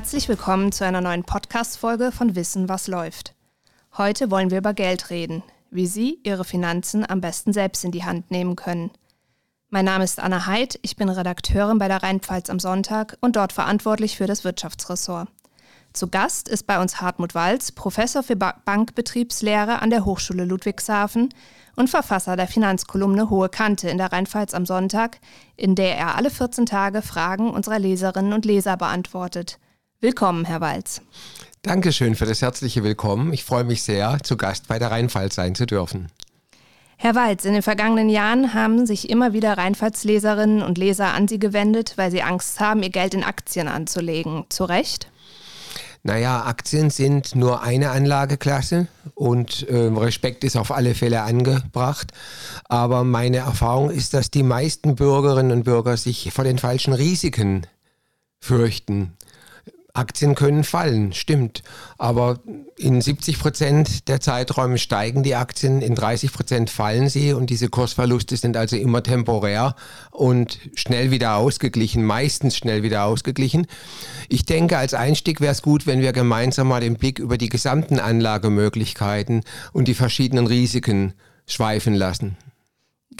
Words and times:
Herzlich 0.00 0.30
willkommen 0.30 0.72
zu 0.72 0.86
einer 0.86 1.02
neuen 1.02 1.24
Podcast-Folge 1.24 2.10
von 2.10 2.34
Wissen, 2.34 2.70
was 2.70 2.88
läuft. 2.88 3.34
Heute 3.98 4.30
wollen 4.30 4.50
wir 4.50 4.56
über 4.56 4.72
Geld 4.72 5.10
reden, 5.10 5.42
wie 5.70 5.86
Sie 5.86 6.18
Ihre 6.22 6.46
Finanzen 6.46 7.04
am 7.06 7.20
besten 7.20 7.52
selbst 7.52 7.84
in 7.84 7.90
die 7.92 8.02
Hand 8.02 8.30
nehmen 8.30 8.56
können. 8.56 8.92
Mein 9.68 9.84
Name 9.84 10.02
ist 10.04 10.18
Anna 10.18 10.46
Heid, 10.46 10.78
ich 10.80 10.96
bin 10.96 11.10
Redakteurin 11.10 11.76
bei 11.76 11.86
der 11.86 12.02
Rheinpfalz 12.02 12.48
am 12.48 12.58
Sonntag 12.58 13.18
und 13.20 13.36
dort 13.36 13.52
verantwortlich 13.52 14.16
für 14.16 14.26
das 14.26 14.42
Wirtschaftsressort. 14.42 15.28
Zu 15.92 16.08
Gast 16.08 16.48
ist 16.48 16.66
bei 16.66 16.80
uns 16.80 17.02
Hartmut 17.02 17.34
Walz, 17.34 17.70
Professor 17.70 18.22
für 18.22 18.36
ba 18.36 18.54
Bankbetriebslehre 18.64 19.82
an 19.82 19.90
der 19.90 20.06
Hochschule 20.06 20.46
Ludwigshafen 20.46 21.28
und 21.76 21.90
Verfasser 21.90 22.36
der 22.36 22.48
Finanzkolumne 22.48 23.28
Hohe 23.28 23.50
Kante 23.50 23.90
in 23.90 23.98
der 23.98 24.10
Rheinpfalz 24.10 24.54
am 24.54 24.64
Sonntag, 24.64 25.20
in 25.56 25.74
der 25.74 25.98
er 25.98 26.16
alle 26.16 26.30
14 26.30 26.64
Tage 26.64 27.02
Fragen 27.02 27.50
unserer 27.50 27.78
Leserinnen 27.78 28.32
und 28.32 28.46
Leser 28.46 28.78
beantwortet. 28.78 29.58
Willkommen, 30.02 30.46
Herr 30.46 30.62
Walz. 30.62 31.02
Dankeschön 31.60 32.14
für 32.14 32.24
das 32.24 32.40
herzliche 32.40 32.82
Willkommen. 32.82 33.34
Ich 33.34 33.44
freue 33.44 33.64
mich 33.64 33.82
sehr, 33.82 34.16
zu 34.22 34.38
Gast 34.38 34.66
bei 34.66 34.78
der 34.78 34.90
Rheinpfalz 34.90 35.34
sein 35.34 35.54
zu 35.54 35.66
dürfen. 35.66 36.08
Herr 36.96 37.14
Walz, 37.14 37.44
in 37.44 37.52
den 37.52 37.60
vergangenen 37.60 38.08
Jahren 38.08 38.54
haben 38.54 38.86
sich 38.86 39.10
immer 39.10 39.34
wieder 39.34 39.58
Rheinpfalz-Leserinnen 39.58 40.62
und 40.62 40.78
Leser 40.78 41.12
an 41.12 41.28
Sie 41.28 41.38
gewendet, 41.38 41.92
weil 41.96 42.10
sie 42.10 42.22
Angst 42.22 42.60
haben, 42.60 42.82
ihr 42.82 42.88
Geld 42.88 43.12
in 43.12 43.22
Aktien 43.22 43.68
anzulegen. 43.68 44.46
Zu 44.48 44.64
Recht? 44.64 45.10
Naja, 46.02 46.46
Aktien 46.46 46.88
sind 46.88 47.34
nur 47.34 47.62
eine 47.62 47.90
Anlageklasse 47.90 48.88
und 49.14 49.68
äh, 49.68 49.76
Respekt 49.76 50.44
ist 50.44 50.56
auf 50.56 50.70
alle 50.72 50.94
Fälle 50.94 51.20
angebracht. 51.20 52.12
Aber 52.70 53.04
meine 53.04 53.38
Erfahrung 53.38 53.90
ist, 53.90 54.14
dass 54.14 54.30
die 54.30 54.44
meisten 54.44 54.94
Bürgerinnen 54.94 55.52
und 55.52 55.64
Bürger 55.64 55.98
sich 55.98 56.32
vor 56.32 56.44
den 56.44 56.56
falschen 56.56 56.94
Risiken 56.94 57.66
fürchten. 58.40 59.12
Aktien 59.94 60.34
können 60.34 60.64
fallen, 60.64 61.12
stimmt. 61.12 61.62
Aber 61.98 62.40
in 62.76 63.00
70 63.00 63.38
Prozent 63.38 64.08
der 64.08 64.20
Zeiträume 64.20 64.78
steigen 64.78 65.22
die 65.22 65.34
Aktien, 65.34 65.82
in 65.82 65.94
30 65.94 66.32
Prozent 66.32 66.70
fallen 66.70 67.08
sie 67.08 67.32
und 67.32 67.50
diese 67.50 67.68
Kursverluste 67.68 68.36
sind 68.36 68.56
also 68.56 68.76
immer 68.76 69.02
temporär 69.02 69.74
und 70.10 70.58
schnell 70.74 71.10
wieder 71.10 71.36
ausgeglichen, 71.36 72.04
meistens 72.04 72.56
schnell 72.56 72.82
wieder 72.82 73.04
ausgeglichen. 73.04 73.66
Ich 74.28 74.44
denke, 74.44 74.78
als 74.78 74.94
Einstieg 74.94 75.40
wäre 75.40 75.52
es 75.52 75.62
gut, 75.62 75.86
wenn 75.86 76.00
wir 76.00 76.12
gemeinsam 76.12 76.68
mal 76.68 76.80
den 76.80 76.96
Blick 76.96 77.18
über 77.18 77.38
die 77.38 77.48
gesamten 77.48 77.98
Anlagemöglichkeiten 77.98 79.42
und 79.72 79.88
die 79.88 79.94
verschiedenen 79.94 80.46
Risiken 80.46 81.14
schweifen 81.46 81.94
lassen. 81.94 82.36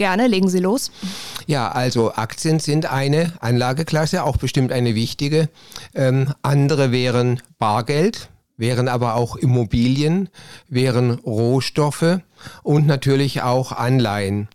Gerne, 0.01 0.29
legen 0.29 0.49
Sie 0.49 0.61
los. 0.61 0.91
Ja, 1.47 1.73
also 1.73 2.15
Aktien 2.15 2.59
sind 2.59 2.87
eine 2.87 3.35
Anlageklasse, 3.41 4.25
auch 4.25 4.39
bestimmt 4.39 4.73
eine 4.73 4.95
wichtige. 4.95 5.51
Ähm, 5.95 6.33
andere 6.41 6.91
wären 6.91 7.43
Bargeld, 7.59 8.31
wären 8.57 8.89
aber 8.89 9.15
auch 9.17 9.37
Immobilien, 9.37 10.31
wären 10.71 11.11
Rohstoffe 11.11 12.21
und 12.63 12.87
natürlich 12.87 13.43
auch 13.43 13.73
Anleihen. 13.73 14.49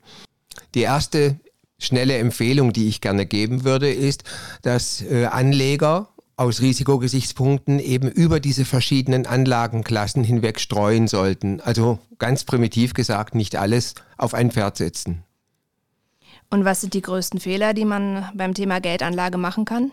Die 0.73 0.81
erste 0.81 1.39
schnelle 1.77 2.17
Empfehlung, 2.17 2.73
die 2.73 2.87
ich 2.87 2.99
gerne 2.99 3.27
geben 3.27 3.63
würde, 3.63 3.93
ist, 3.93 4.23
dass 4.63 5.03
äh, 5.03 5.25
Anleger 5.25 6.09
aus 6.37 6.61
Risikogesichtspunkten 6.61 7.77
eben 7.77 8.09
über 8.09 8.39
diese 8.39 8.65
verschiedenen 8.65 9.27
Anlagenklassen 9.27 10.23
hinweg 10.23 10.59
streuen 10.59 11.07
sollten. 11.07 11.61
Also 11.61 11.99
ganz 12.17 12.45
primitiv 12.45 12.95
gesagt, 12.95 13.35
nicht 13.35 13.57
alles 13.57 13.93
auf 14.17 14.33
ein 14.33 14.49
Pferd 14.49 14.77
setzen. 14.77 15.21
Und 16.49 16.65
was 16.65 16.81
sind 16.81 16.93
die 16.93 17.01
größten 17.01 17.39
Fehler, 17.39 17.73
die 17.73 17.85
man 17.85 18.29
beim 18.33 18.53
Thema 18.53 18.79
Geldanlage 18.79 19.37
machen 19.37 19.65
kann? 19.65 19.91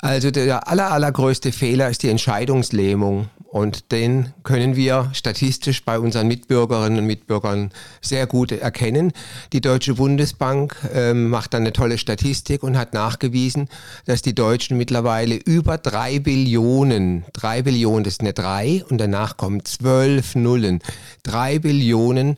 Also 0.00 0.30
der 0.30 0.68
aller, 0.68 0.92
allergrößte 0.92 1.52
Fehler 1.52 1.88
ist 1.88 2.02
die 2.02 2.08
Entscheidungslähmung. 2.08 3.28
Und 3.50 3.92
den 3.92 4.34
können 4.42 4.76
wir 4.76 5.10
statistisch 5.14 5.82
bei 5.82 5.98
unseren 5.98 6.28
Mitbürgerinnen 6.28 6.98
und 6.98 7.06
Mitbürgern 7.06 7.70
sehr 8.02 8.26
gut 8.26 8.52
erkennen. 8.52 9.12
Die 9.54 9.62
Deutsche 9.62 9.94
Bundesbank 9.94 10.76
äh, 10.94 11.14
macht 11.14 11.54
dann 11.54 11.62
eine 11.62 11.72
tolle 11.72 11.96
Statistik 11.96 12.62
und 12.62 12.76
hat 12.76 12.92
nachgewiesen, 12.92 13.68
dass 14.04 14.20
die 14.20 14.34
Deutschen 14.34 14.76
mittlerweile 14.76 15.34
über 15.34 15.78
drei 15.78 16.18
Billionen, 16.18 17.24
drei 17.32 17.62
Billionen, 17.62 18.04
das 18.04 18.14
ist 18.14 18.20
eine 18.20 18.34
drei 18.34 18.84
und 18.90 18.98
danach 18.98 19.38
kommen 19.38 19.64
zwölf 19.64 20.34
Nullen, 20.34 20.80
drei 21.22 21.58
Billionen 21.58 22.36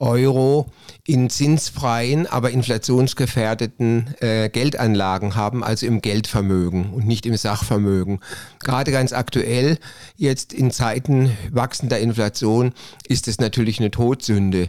Euro 0.00 0.66
in 1.06 1.30
zinsfreien, 1.30 2.26
aber 2.26 2.50
inflationsgefährdeten 2.50 4.14
äh, 4.20 4.48
Geldanlagen 4.48 5.36
haben, 5.36 5.62
also 5.62 5.86
im 5.86 6.02
Geldvermögen 6.02 6.92
und 6.92 7.06
nicht 7.06 7.26
im 7.26 7.36
Sachvermögen. 7.36 8.20
Gerade 8.58 8.90
ganz 8.90 9.12
aktuell, 9.12 9.78
jetzt 10.16 10.52
in 10.52 10.72
Zeiten 10.72 11.36
wachsender 11.52 12.00
Inflation, 12.00 12.72
ist 13.06 13.28
es 13.28 13.38
natürlich 13.38 13.78
eine 13.78 13.90
Todsünde. 13.90 14.68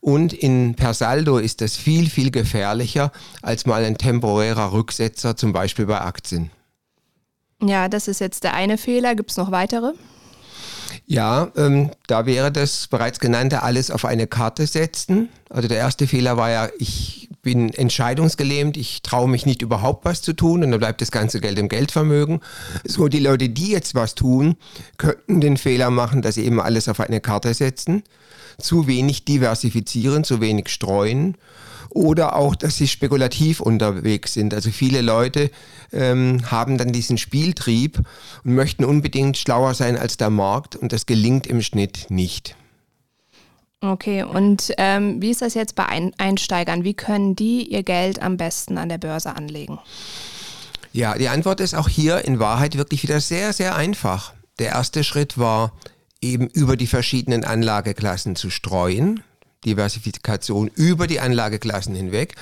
Und 0.00 0.32
in 0.32 0.74
per 0.74 0.92
Saldo 0.92 1.38
ist 1.38 1.62
das 1.62 1.76
viel, 1.76 2.10
viel 2.10 2.30
gefährlicher 2.30 3.12
als 3.42 3.64
mal 3.64 3.84
ein 3.84 3.96
temporärer 3.96 4.72
Rücksetzer, 4.72 5.36
zum 5.36 5.52
Beispiel 5.52 5.86
bei 5.86 6.00
Aktien. 6.00 6.50
Ja, 7.62 7.88
das 7.88 8.08
ist 8.08 8.20
jetzt 8.20 8.44
der 8.44 8.52
eine 8.52 8.76
Fehler. 8.76 9.14
Gibt 9.14 9.30
es 9.30 9.36
noch 9.38 9.50
weitere? 9.50 9.92
Ja, 11.08 11.52
ähm, 11.56 11.90
da 12.08 12.26
wäre 12.26 12.50
das 12.50 12.88
bereits 12.88 13.20
genannte 13.20 13.62
alles 13.62 13.92
auf 13.92 14.04
eine 14.04 14.26
Karte 14.26 14.66
setzen. 14.66 15.28
Also 15.48 15.68
der 15.68 15.78
erste 15.78 16.08
Fehler 16.08 16.36
war 16.36 16.50
ja, 16.50 16.68
ich 16.78 17.30
bin 17.42 17.72
entscheidungsgelähmt, 17.72 18.76
ich 18.76 19.02
traue 19.02 19.28
mich 19.28 19.46
nicht 19.46 19.62
überhaupt 19.62 20.04
was 20.04 20.20
zu 20.20 20.32
tun 20.32 20.64
und 20.64 20.72
dann 20.72 20.80
bleibt 20.80 21.00
das 21.00 21.12
ganze 21.12 21.40
Geld 21.40 21.60
im 21.60 21.68
Geldvermögen. 21.68 22.40
So, 22.84 23.06
die 23.06 23.20
Leute, 23.20 23.48
die 23.48 23.70
jetzt 23.70 23.94
was 23.94 24.16
tun, 24.16 24.56
könnten 24.98 25.40
den 25.40 25.56
Fehler 25.56 25.90
machen, 25.90 26.22
dass 26.22 26.34
sie 26.34 26.44
eben 26.44 26.60
alles 26.60 26.88
auf 26.88 26.98
eine 26.98 27.20
Karte 27.20 27.54
setzen, 27.54 28.02
zu 28.58 28.86
wenig 28.86 29.24
diversifizieren, 29.24 30.24
zu 30.24 30.40
wenig 30.40 30.68
streuen 30.68 31.36
oder 31.90 32.36
auch, 32.36 32.54
dass 32.54 32.76
sie 32.76 32.88
spekulativ 32.88 33.60
unterwegs 33.60 34.34
sind. 34.34 34.52
Also 34.52 34.70
viele 34.70 35.00
Leute 35.00 35.50
ähm, 35.92 36.50
haben 36.50 36.78
dann 36.78 36.92
diesen 36.92 37.18
Spieltrieb 37.18 38.02
und 38.44 38.54
möchten 38.54 38.84
unbedingt 38.84 39.38
schlauer 39.38 39.74
sein 39.74 39.96
als 39.96 40.16
der 40.16 40.30
Markt 40.30 40.76
und 40.76 40.92
das 40.92 41.06
gelingt 41.06 41.46
im 41.46 41.62
Schnitt 41.62 42.06
nicht. 42.10 42.54
Okay, 43.80 44.22
und 44.22 44.72
ähm, 44.78 45.20
wie 45.20 45.30
ist 45.30 45.42
das 45.42 45.54
jetzt 45.54 45.74
bei 45.74 45.84
Einsteigern? 46.18 46.84
Wie 46.84 46.94
können 46.94 47.36
die 47.36 47.70
ihr 47.70 47.82
Geld 47.82 48.22
am 48.22 48.36
besten 48.36 48.78
an 48.78 48.88
der 48.88 48.98
Börse 48.98 49.36
anlegen? 49.36 49.78
Ja, 50.92 51.16
die 51.16 51.28
Antwort 51.28 51.60
ist 51.60 51.74
auch 51.74 51.88
hier 51.88 52.24
in 52.24 52.38
Wahrheit 52.38 52.78
wirklich 52.78 53.02
wieder 53.02 53.20
sehr, 53.20 53.52
sehr 53.52 53.76
einfach. 53.76 54.32
Der 54.58 54.68
erste 54.68 55.04
Schritt 55.04 55.36
war 55.36 55.72
eben 56.32 56.48
über 56.48 56.76
die 56.76 56.86
verschiedenen 56.86 57.44
Anlageklassen 57.44 58.36
zu 58.36 58.50
streuen. 58.50 59.22
Diversifikation 59.64 60.68
über 60.74 61.06
die 61.06 61.18
Anlageklassen 61.18 61.94
hinweg. 61.94 62.36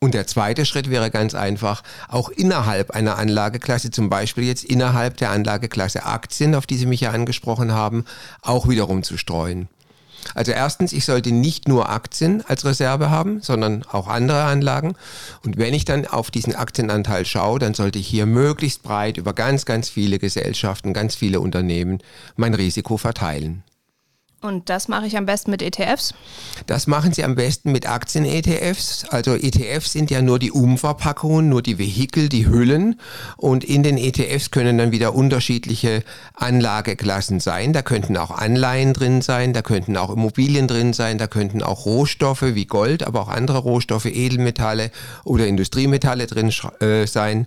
Und 0.00 0.14
der 0.14 0.26
zweite 0.26 0.64
Schritt 0.64 0.88
wäre 0.88 1.10
ganz 1.10 1.34
einfach, 1.34 1.82
auch 2.08 2.30
innerhalb 2.30 2.92
einer 2.92 3.18
Anlageklasse, 3.18 3.90
zum 3.90 4.08
Beispiel 4.08 4.44
jetzt 4.44 4.64
innerhalb 4.64 5.18
der 5.18 5.30
Anlageklasse 5.30 6.06
Aktien, 6.06 6.54
auf 6.54 6.66
die 6.66 6.76
Sie 6.76 6.86
mich 6.86 7.02
ja 7.02 7.10
angesprochen 7.10 7.72
haben, 7.72 8.04
auch 8.40 8.68
wiederum 8.68 9.02
zu 9.02 9.18
streuen. 9.18 9.68
Also 10.34 10.52
erstens, 10.52 10.92
ich 10.92 11.04
sollte 11.04 11.32
nicht 11.32 11.68
nur 11.68 11.88
Aktien 11.88 12.42
als 12.46 12.64
Reserve 12.64 13.10
haben, 13.10 13.40
sondern 13.40 13.84
auch 13.90 14.08
andere 14.08 14.44
Anlagen. 14.44 14.94
Und 15.44 15.58
wenn 15.58 15.74
ich 15.74 15.84
dann 15.84 16.06
auf 16.06 16.30
diesen 16.30 16.54
Aktienanteil 16.54 17.24
schaue, 17.24 17.58
dann 17.58 17.74
sollte 17.74 17.98
ich 17.98 18.06
hier 18.06 18.26
möglichst 18.26 18.82
breit 18.82 19.16
über 19.16 19.32
ganz, 19.32 19.64
ganz 19.64 19.88
viele 19.88 20.18
Gesellschaften, 20.18 20.92
ganz 20.92 21.14
viele 21.14 21.40
Unternehmen 21.40 21.98
mein 22.36 22.54
Risiko 22.54 22.96
verteilen. 22.96 23.62
Und 24.42 24.70
das 24.70 24.88
mache 24.88 25.06
ich 25.06 25.18
am 25.18 25.26
besten 25.26 25.50
mit 25.50 25.60
ETFs? 25.60 26.14
Das 26.64 26.86
machen 26.86 27.12
Sie 27.12 27.22
am 27.24 27.34
besten 27.34 27.72
mit 27.72 27.86
Aktien-ETFs. 27.86 29.04
Also 29.10 29.34
ETFs 29.34 29.92
sind 29.92 30.10
ja 30.10 30.22
nur 30.22 30.38
die 30.38 30.50
Umverpackungen, 30.50 31.50
nur 31.50 31.60
die 31.60 31.78
Vehikel, 31.78 32.30
die 32.30 32.46
Hüllen. 32.46 32.98
Und 33.36 33.64
in 33.64 33.82
den 33.82 33.98
ETFs 33.98 34.50
können 34.50 34.78
dann 34.78 34.92
wieder 34.92 35.14
unterschiedliche 35.14 36.02
Anlageklassen 36.32 37.38
sein. 37.38 37.74
Da 37.74 37.82
könnten 37.82 38.16
auch 38.16 38.30
Anleihen 38.30 38.94
drin 38.94 39.20
sein, 39.20 39.52
da 39.52 39.60
könnten 39.60 39.98
auch 39.98 40.08
Immobilien 40.08 40.66
drin 40.66 40.94
sein, 40.94 41.18
da 41.18 41.26
könnten 41.26 41.62
auch 41.62 41.84
Rohstoffe 41.84 42.54
wie 42.54 42.64
Gold, 42.64 43.02
aber 43.02 43.20
auch 43.20 43.28
andere 43.28 43.58
Rohstoffe, 43.58 44.06
Edelmetalle 44.06 44.90
oder 45.22 45.46
Industriemetalle 45.48 46.26
drin 46.26 46.50
äh, 46.80 47.06
sein. 47.06 47.46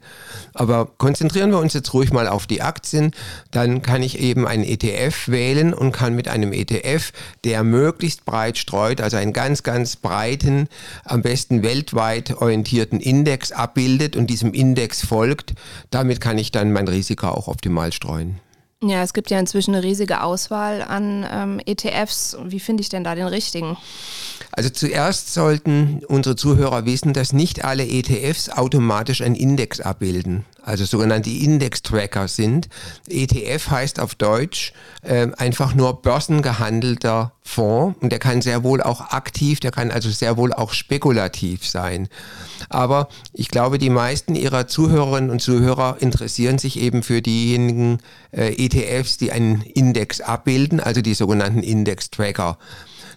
Aber 0.54 0.86
konzentrieren 1.00 1.50
wir 1.50 1.58
uns 1.58 1.74
jetzt 1.74 1.92
ruhig 1.96 2.14
mal 2.14 2.28
auf 2.28 2.46
die 2.46 2.62
Aktien. 2.62 3.14
Dann 3.50 3.82
kann 3.82 4.04
ich 4.04 4.20
eben 4.20 4.48
einen 4.48 4.64
ETF 4.64 5.30
wählen 5.30 5.74
und 5.74 5.92
kann 5.92 6.14
mit 6.14 6.28
einem 6.28 6.54
ETF 6.54 6.83
ETF, 6.84 7.12
der 7.44 7.64
möglichst 7.64 8.26
breit 8.26 8.58
streut, 8.58 9.02
also 9.02 9.18
einen 9.18 9.34
ganz, 9.34 9.64
ganz 9.64 9.96
breiten, 9.96 10.68
am 11.06 11.22
besten 11.22 11.64
weltweit 11.64 12.36
orientierten 12.42 13.00
Index 13.00 13.52
abbildet 13.52 14.16
und 14.16 14.28
diesem 14.28 14.54
Index 14.54 15.06
folgt. 15.06 15.54
Damit 15.90 16.22
kann 16.22 16.38
ich 16.38 16.52
dann 16.52 16.72
mein 16.72 16.88
Risiko 16.88 17.28
auch 17.28 17.48
optimal 17.48 17.92
streuen. 17.94 18.40
Ja, 18.82 19.02
es 19.02 19.14
gibt 19.14 19.32
ja 19.32 19.40
inzwischen 19.40 19.74
eine 19.74 19.84
riesige 19.84 20.22
Auswahl 20.22 20.82
an 20.82 21.26
ähm, 21.32 21.62
ETFs. 21.66 22.36
Wie 22.44 22.60
finde 22.60 22.82
ich 22.82 22.90
denn 22.90 23.06
da 23.06 23.16
den 23.16 23.28
richtigen? 23.28 23.78
Also 24.52 24.70
zuerst 24.70 25.34
sollten 25.34 26.02
unsere 26.06 26.36
Zuhörer 26.36 26.86
wissen, 26.86 27.14
dass 27.14 27.32
nicht 27.32 27.64
alle 27.64 27.88
ETFs 27.88 28.50
automatisch 28.50 29.22
einen 29.22 29.36
Index 29.36 29.80
abbilden. 29.80 30.46
Also 30.64 30.86
sogenannte 30.86 31.30
Index-Tracker 31.30 32.28
sind. 32.28 32.70
ETF 33.08 33.70
heißt 33.70 34.00
auf 34.00 34.16
Deutsch 34.16 34.74
äh, 35.02 35.28
einfach 35.38 35.76
nur 35.76 36.02
börsengehandelter 36.02 37.34
Fonds 37.44 37.98
und 38.02 38.12
der 38.12 38.20
kann 38.20 38.42
sehr 38.42 38.64
wohl 38.64 38.82
auch 38.82 39.02
aktiv, 39.12 39.60
der 39.60 39.72
kann 39.72 39.92
also 39.92 40.10
sehr 40.10 40.38
wohl 40.38 40.54
auch 40.54 40.74
spekulativ 40.74 41.68
sein. 41.68 42.08
Aber 42.70 43.10
ich 43.34 43.50
glaube, 43.50 43.78
die 43.78 43.90
meisten 43.90 44.36
Ihrer 44.36 44.68
Zuhörerinnen 44.68 45.30
und 45.30 45.42
Zuhörer 45.42 45.98
interessieren 46.00 46.58
sich 46.58 46.80
eben 46.80 47.04
für 47.04 47.22
diejenigen 47.22 48.00
äh, 48.32 48.54
ETFs, 48.54 49.18
die 49.18 49.32
einen 49.32 49.62
Index 49.62 50.22
abbilden, 50.22 50.80
also 50.80 51.02
die 51.02 51.14
sogenannten 51.14 51.62
Index-Tracker. 51.62 52.58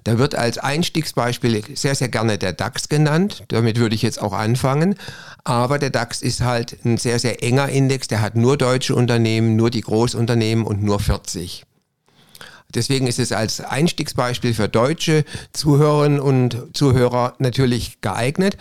Da 0.06 0.18
wird 0.18 0.36
als 0.36 0.58
Einstiegsbeispiel 0.58 1.64
sehr, 1.74 1.96
sehr 1.96 2.06
gerne 2.06 2.38
der 2.38 2.52
DAX 2.52 2.88
genannt. 2.88 3.42
Damit 3.48 3.76
würde 3.80 3.96
ich 3.96 4.02
jetzt 4.02 4.22
auch 4.22 4.32
anfangen. 4.32 4.94
Aber 5.42 5.80
der 5.80 5.90
DAX 5.90 6.22
ist 6.22 6.42
halt 6.42 6.76
ein 6.84 6.96
sehr, 6.96 7.18
sehr 7.18 7.35
enger 7.42 7.68
Index. 7.68 8.08
Der 8.08 8.20
hat 8.20 8.36
nur 8.36 8.56
deutsche 8.56 8.94
Unternehmen, 8.94 9.56
nur 9.56 9.70
die 9.70 9.80
Großunternehmen 9.80 10.64
und 10.64 10.82
nur 10.82 11.00
40. 11.00 11.64
Deswegen 12.74 13.06
ist 13.06 13.18
es 13.18 13.32
als 13.32 13.60
Einstiegsbeispiel 13.60 14.52
für 14.52 14.68
deutsche 14.68 15.24
Zuhörerinnen 15.52 16.20
und 16.20 16.66
Zuhörer 16.72 17.34
natürlich 17.38 18.00
geeignet. 18.00 18.56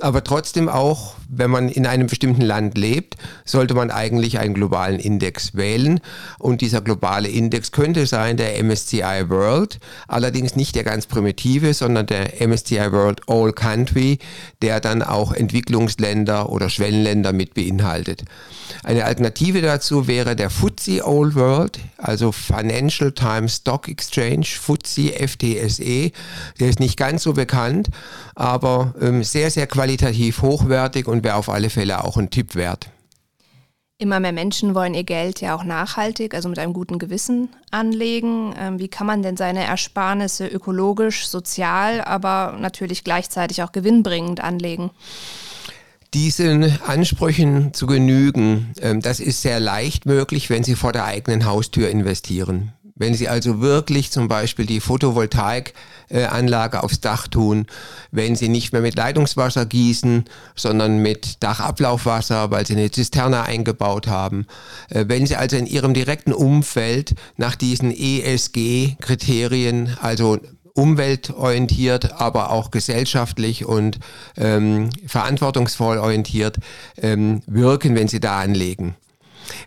Aber 0.00 0.22
trotzdem 0.22 0.68
auch, 0.68 1.14
wenn 1.28 1.50
man 1.50 1.68
in 1.68 1.86
einem 1.86 2.06
bestimmten 2.06 2.42
Land 2.42 2.78
lebt, 2.78 3.16
sollte 3.44 3.74
man 3.74 3.90
eigentlich 3.90 4.38
einen 4.38 4.54
globalen 4.54 5.00
Index 5.00 5.54
wählen. 5.54 6.00
Und 6.38 6.60
dieser 6.60 6.80
globale 6.80 7.28
Index 7.28 7.72
könnte 7.72 8.06
sein 8.06 8.36
der 8.36 8.62
MSCI 8.62 9.28
World, 9.28 9.80
allerdings 10.06 10.54
nicht 10.54 10.76
der 10.76 10.84
ganz 10.84 11.06
primitive, 11.06 11.74
sondern 11.74 12.06
der 12.06 12.40
MSCI 12.46 12.92
World 12.92 13.22
All 13.26 13.52
Country, 13.52 14.18
der 14.62 14.80
dann 14.80 15.02
auch 15.02 15.32
Entwicklungsländer 15.32 16.48
oder 16.48 16.70
Schwellenländer 16.70 17.32
mit 17.32 17.54
beinhaltet. 17.54 18.24
Eine 18.84 19.04
Alternative 19.04 19.62
dazu 19.62 20.06
wäre 20.06 20.36
der 20.36 20.50
FTSE 20.50 21.04
All 21.04 21.34
World, 21.34 21.80
also 21.96 22.30
Financial 22.30 23.10
Times 23.12 23.56
Stock 23.56 23.88
Exchange, 23.88 24.44
FTSE, 24.44 25.12
FTSE. 25.26 26.12
Der 26.60 26.68
ist 26.68 26.78
nicht 26.78 26.96
ganz 26.96 27.24
so 27.24 27.32
bekannt, 27.32 27.88
aber 28.34 28.94
ähm, 29.00 29.24
sehr, 29.24 29.50
sehr 29.50 29.66
qualitativ 29.66 29.87
hochwertig 30.42 31.06
und 31.06 31.24
wäre 31.24 31.36
auf 31.36 31.48
alle 31.48 31.70
Fälle 31.70 32.04
auch 32.04 32.16
ein 32.16 32.30
Tipp 32.30 32.54
wert. 32.54 32.90
Immer 34.00 34.20
mehr 34.20 34.32
Menschen 34.32 34.76
wollen 34.76 34.94
ihr 34.94 35.02
Geld 35.02 35.40
ja 35.40 35.56
auch 35.56 35.64
nachhaltig, 35.64 36.32
also 36.32 36.48
mit 36.48 36.60
einem 36.60 36.72
guten 36.72 37.00
Gewissen 37.00 37.48
anlegen. 37.72 38.54
Ähm, 38.56 38.78
wie 38.78 38.86
kann 38.86 39.08
man 39.08 39.22
denn 39.22 39.36
seine 39.36 39.64
Ersparnisse 39.64 40.46
ökologisch, 40.46 41.26
sozial, 41.26 42.00
aber 42.02 42.56
natürlich 42.60 43.02
gleichzeitig 43.02 43.64
auch 43.64 43.72
gewinnbringend 43.72 44.40
anlegen? 44.40 44.90
Diesen 46.14 46.80
Ansprüchen 46.86 47.74
zu 47.74 47.88
genügen, 47.88 48.72
ähm, 48.80 49.02
das 49.02 49.18
ist 49.18 49.42
sehr 49.42 49.58
leicht 49.58 50.06
möglich, 50.06 50.48
wenn 50.48 50.62
Sie 50.62 50.76
vor 50.76 50.92
der 50.92 51.04
eigenen 51.04 51.44
Haustür 51.44 51.90
investieren. 51.90 52.72
Wenn 52.98 53.14
Sie 53.14 53.28
also 53.28 53.60
wirklich 53.60 54.10
zum 54.10 54.26
Beispiel 54.28 54.66
die 54.66 54.80
Photovoltaikanlage 54.80 56.82
aufs 56.82 57.00
Dach 57.00 57.28
tun, 57.28 57.66
wenn 58.10 58.36
Sie 58.36 58.48
nicht 58.48 58.72
mehr 58.72 58.82
mit 58.82 58.96
Leitungswasser 58.96 59.64
gießen, 59.66 60.24
sondern 60.56 60.98
mit 60.98 61.42
Dachablaufwasser, 61.42 62.50
weil 62.50 62.66
Sie 62.66 62.74
eine 62.74 62.90
Zisterne 62.90 63.44
eingebaut 63.44 64.08
haben, 64.08 64.46
äh, 64.90 65.04
wenn 65.08 65.26
Sie 65.26 65.36
also 65.36 65.56
in 65.56 65.66
Ihrem 65.66 65.94
direkten 65.94 66.32
Umfeld 66.32 67.14
nach 67.36 67.54
diesen 67.54 67.92
ESG-Kriterien, 67.92 69.96
also 70.02 70.38
umweltorientiert, 70.74 72.20
aber 72.20 72.50
auch 72.50 72.70
gesellschaftlich 72.70 73.64
und 73.64 73.98
ähm, 74.36 74.90
verantwortungsvoll 75.06 75.96
orientiert 75.98 76.58
ähm, 77.02 77.42
wirken, 77.46 77.96
wenn 77.96 78.06
Sie 78.06 78.20
da 78.20 78.38
anlegen. 78.38 78.94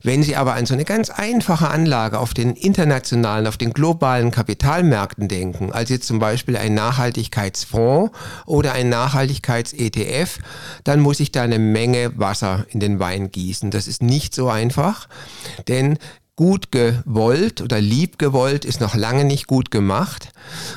Wenn 0.03 0.23
Sie 0.23 0.35
aber 0.35 0.53
an 0.53 0.65
so 0.65 0.73
eine 0.73 0.85
ganz 0.85 1.09
einfache 1.09 1.69
Anlage 1.69 2.19
auf 2.19 2.33
den 2.33 2.55
internationalen, 2.55 3.47
auf 3.47 3.57
den 3.57 3.73
globalen 3.73 4.31
Kapitalmärkten 4.31 5.27
denken, 5.27 5.71
als 5.71 5.89
jetzt 5.89 6.07
zum 6.07 6.19
Beispiel 6.19 6.57
ein 6.57 6.73
Nachhaltigkeitsfonds 6.73 8.11
oder 8.45 8.73
ein 8.73 8.89
Nachhaltigkeits-ETF, 8.89 10.39
dann 10.83 10.99
muss 10.99 11.19
ich 11.19 11.31
da 11.31 11.43
eine 11.43 11.59
Menge 11.59 12.11
Wasser 12.15 12.65
in 12.69 12.79
den 12.79 12.99
Wein 12.99 13.31
gießen. 13.31 13.71
Das 13.71 13.87
ist 13.87 14.01
nicht 14.01 14.33
so 14.33 14.49
einfach, 14.49 15.07
denn 15.67 15.97
gut 16.41 16.71
gewollt 16.71 17.61
oder 17.61 17.79
lieb 17.79 18.17
gewollt 18.17 18.65
ist 18.65 18.81
noch 18.81 18.95
lange 18.95 19.25
nicht 19.25 19.45
gut 19.45 19.69
gemacht. 19.69 20.29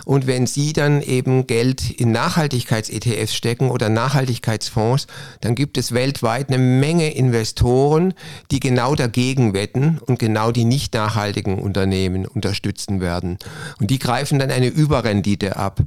Und 0.05 0.27
wenn 0.27 0.47
Sie 0.47 0.75
dann 0.75 1.01
eben 1.01 1.47
Geld 1.47 1.91
in 1.91 2.13
Nachhaltigkeits-ETFs 2.13 3.35
stecken 3.35 3.71
oder 3.71 3.89
Nachhaltigkeitsfonds, 3.89 5.07
dann 5.41 5.55
gibt 5.55 5.79
es 5.79 5.93
weltweit 5.93 6.51
eine 6.51 6.59
Menge 6.59 7.15
Investoren, 7.15 8.13
die 8.51 8.61
genau 8.61 8.95
dagegen 8.95 9.55
wetten 9.55 10.01
und 10.05 10.19
genau 10.19 10.53
die 10.53 10.67
nicht 10.67 10.93
nachhaltigen 10.93 11.59
Unternehmen 11.59 12.27
unterstützen 12.27 13.01
werden. 13.01 13.39
Und 13.81 13.89
die 13.91 13.99
greifen 13.99 14.39
dann 14.39 14.51
eine 14.51 14.69
Überrendite 14.69 15.57
ab. 15.57 15.81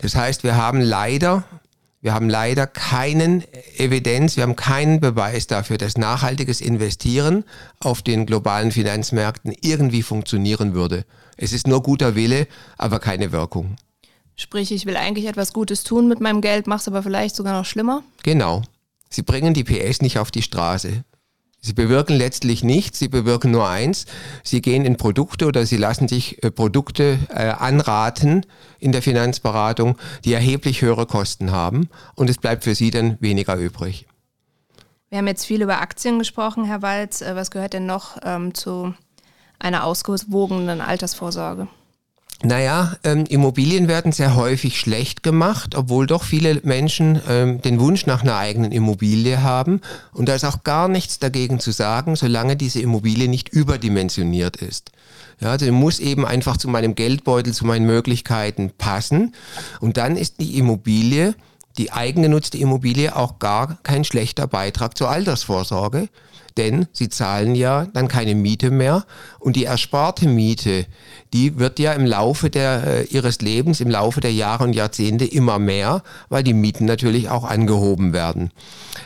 Das 0.00 0.14
heißt, 0.14 0.44
wir 0.44 0.54
haben 0.54 0.80
leider 0.80 1.42
wir 2.04 2.12
haben 2.12 2.28
leider 2.28 2.66
keinen 2.66 3.44
Evidenz, 3.78 4.36
wir 4.36 4.42
haben 4.42 4.56
keinen 4.56 5.00
Beweis 5.00 5.46
dafür, 5.46 5.78
dass 5.78 5.96
nachhaltiges 5.96 6.60
Investieren 6.60 7.44
auf 7.80 8.02
den 8.02 8.26
globalen 8.26 8.72
Finanzmärkten 8.72 9.54
irgendwie 9.62 10.02
funktionieren 10.02 10.74
würde. 10.74 11.06
Es 11.38 11.54
ist 11.54 11.66
nur 11.66 11.82
guter 11.82 12.14
Wille, 12.14 12.46
aber 12.76 12.98
keine 12.98 13.32
Wirkung. 13.32 13.76
Sprich, 14.36 14.70
ich 14.70 14.84
will 14.84 14.98
eigentlich 14.98 15.24
etwas 15.24 15.54
Gutes 15.54 15.82
tun 15.82 16.06
mit 16.06 16.20
meinem 16.20 16.42
Geld, 16.42 16.66
mach's 16.66 16.86
aber 16.88 17.02
vielleicht 17.02 17.36
sogar 17.36 17.56
noch 17.56 17.64
schlimmer? 17.64 18.02
Genau. 18.22 18.60
Sie 19.08 19.22
bringen 19.22 19.54
die 19.54 19.64
PS 19.64 20.02
nicht 20.02 20.18
auf 20.18 20.30
die 20.30 20.42
Straße. 20.42 21.04
Sie 21.64 21.72
bewirken 21.72 22.14
letztlich 22.14 22.62
nichts, 22.62 22.98
sie 22.98 23.08
bewirken 23.08 23.50
nur 23.50 23.66
eins. 23.66 24.04
Sie 24.42 24.60
gehen 24.60 24.84
in 24.84 24.98
Produkte 24.98 25.46
oder 25.46 25.64
sie 25.64 25.78
lassen 25.78 26.08
sich 26.08 26.44
äh, 26.44 26.50
Produkte 26.50 27.18
äh, 27.30 27.48
anraten 27.48 28.44
in 28.78 28.92
der 28.92 29.00
Finanzberatung, 29.00 29.96
die 30.26 30.34
erheblich 30.34 30.82
höhere 30.82 31.06
Kosten 31.06 31.52
haben 31.52 31.88
und 32.16 32.28
es 32.28 32.36
bleibt 32.36 32.64
für 32.64 32.74
sie 32.74 32.90
dann 32.90 33.16
weniger 33.20 33.56
übrig. 33.56 34.06
Wir 35.08 35.16
haben 35.16 35.26
jetzt 35.26 35.46
viel 35.46 35.62
über 35.62 35.80
Aktien 35.80 36.18
gesprochen, 36.18 36.66
Herr 36.66 36.82
Walz. 36.82 37.22
Äh, 37.22 37.34
was 37.34 37.50
gehört 37.50 37.72
denn 37.72 37.86
noch 37.86 38.18
ähm, 38.22 38.52
zu 38.52 38.92
einer 39.58 39.84
ausgewogenen 39.84 40.82
Altersvorsorge? 40.82 41.68
Naja, 42.44 42.96
ähm, 43.04 43.24
Immobilien 43.26 43.88
werden 43.88 44.12
sehr 44.12 44.36
häufig 44.36 44.78
schlecht 44.78 45.22
gemacht, 45.22 45.74
obwohl 45.74 46.06
doch 46.06 46.22
viele 46.22 46.60
Menschen 46.62 47.18
ähm, 47.26 47.62
den 47.62 47.80
Wunsch 47.80 48.04
nach 48.04 48.20
einer 48.20 48.36
eigenen 48.36 48.70
Immobilie 48.70 49.42
haben. 49.42 49.80
Und 50.12 50.28
da 50.28 50.34
ist 50.34 50.44
auch 50.44 50.62
gar 50.62 50.88
nichts 50.88 51.18
dagegen 51.18 51.58
zu 51.58 51.70
sagen, 51.70 52.16
solange 52.16 52.56
diese 52.56 52.82
Immobilie 52.82 53.28
nicht 53.28 53.48
überdimensioniert 53.48 54.56
ist. 54.56 54.90
Ja, 55.40 55.52
also 55.52 55.72
muss 55.72 56.00
eben 56.00 56.26
einfach 56.26 56.58
zu 56.58 56.68
meinem 56.68 56.94
Geldbeutel, 56.94 57.54
zu 57.54 57.64
meinen 57.64 57.86
Möglichkeiten 57.86 58.72
passen. 58.76 59.34
Und 59.80 59.96
dann 59.96 60.14
ist 60.14 60.38
die 60.38 60.58
Immobilie, 60.58 61.34
die 61.78 61.92
eigengenutzte 61.92 62.58
Immobilie, 62.58 63.16
auch 63.16 63.38
gar 63.38 63.78
kein 63.84 64.04
schlechter 64.04 64.46
Beitrag 64.46 64.98
zur 64.98 65.08
Altersvorsorge 65.08 66.10
denn 66.56 66.86
sie 66.92 67.08
zahlen 67.08 67.54
ja 67.54 67.86
dann 67.92 68.08
keine 68.08 68.34
Miete 68.34 68.70
mehr 68.70 69.04
und 69.38 69.56
die 69.56 69.64
ersparte 69.64 70.28
Miete, 70.28 70.86
die 71.32 71.58
wird 71.58 71.78
ja 71.78 71.92
im 71.92 72.06
Laufe 72.06 72.50
der, 72.50 72.84
äh, 72.86 73.04
ihres 73.04 73.40
Lebens, 73.40 73.80
im 73.80 73.90
Laufe 73.90 74.20
der 74.20 74.32
Jahre 74.32 74.64
und 74.64 74.72
Jahrzehnte 74.72 75.24
immer 75.24 75.58
mehr, 75.58 76.02
weil 76.28 76.44
die 76.44 76.54
Mieten 76.54 76.84
natürlich 76.84 77.28
auch 77.28 77.44
angehoben 77.44 78.12
werden. 78.12 78.50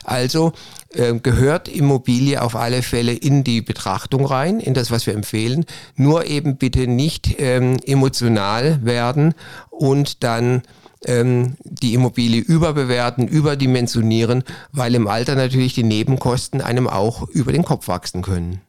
Also 0.04 0.52
äh, 0.94 1.14
gehört 1.14 1.68
Immobilie 1.68 2.40
auf 2.40 2.56
alle 2.56 2.82
Fälle 2.82 3.12
in 3.12 3.44
die 3.44 3.62
Betrachtung 3.62 4.26
rein, 4.26 4.60
in 4.60 4.74
das, 4.74 4.90
was 4.90 5.06
wir 5.06 5.14
empfehlen. 5.14 5.64
Nur 5.96 6.26
eben 6.26 6.56
bitte 6.56 6.86
nicht 6.86 7.36
ähm, 7.38 7.78
emotional 7.84 8.84
werden 8.84 9.34
und 9.70 10.22
dann 10.22 10.62
ähm, 11.04 11.56
die 11.64 11.94
Immobilie 11.94 12.40
überbewerten, 12.40 13.28
überdimensionieren, 13.28 14.44
weil 14.72 14.94
im 14.94 15.06
Alter 15.06 15.34
natürlich 15.34 15.74
die 15.74 15.84
Nebenkosten 15.84 16.60
einem 16.60 16.88
auch 16.88 17.28
über 17.28 17.52
den 17.52 17.64
Kopf 17.64 17.88
wachsen 17.88 18.22
können. 18.22 18.60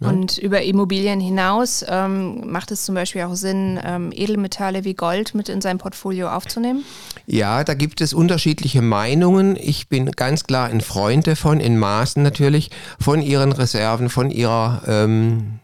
Ja. 0.00 0.10
Und 0.10 0.36
über 0.36 0.60
Immobilien 0.60 1.20
hinaus 1.20 1.82
ähm, 1.88 2.50
macht 2.50 2.70
es 2.70 2.84
zum 2.84 2.94
Beispiel 2.94 3.22
auch 3.22 3.34
Sinn, 3.34 3.80
ähm, 3.82 4.12
Edelmetalle 4.14 4.84
wie 4.84 4.92
Gold 4.92 5.34
mit 5.34 5.48
in 5.48 5.62
sein 5.62 5.78
Portfolio 5.78 6.28
aufzunehmen? 6.28 6.84
Ja, 7.26 7.64
da 7.64 7.72
gibt 7.72 8.02
es 8.02 8.12
unterschiedliche 8.12 8.82
Meinungen. 8.82 9.56
Ich 9.56 9.88
bin 9.88 10.10
ganz 10.10 10.44
klar 10.44 10.68
ein 10.68 10.82
Freund 10.82 11.26
davon, 11.26 11.60
in 11.60 11.78
Maßen 11.78 12.22
natürlich, 12.22 12.70
von 13.00 13.22
ihren 13.22 13.52
Reserven, 13.52 14.10
von 14.10 14.30
ihrer 14.30 14.82
ähm, 14.86 15.60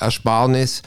Ersparnis 0.00 0.80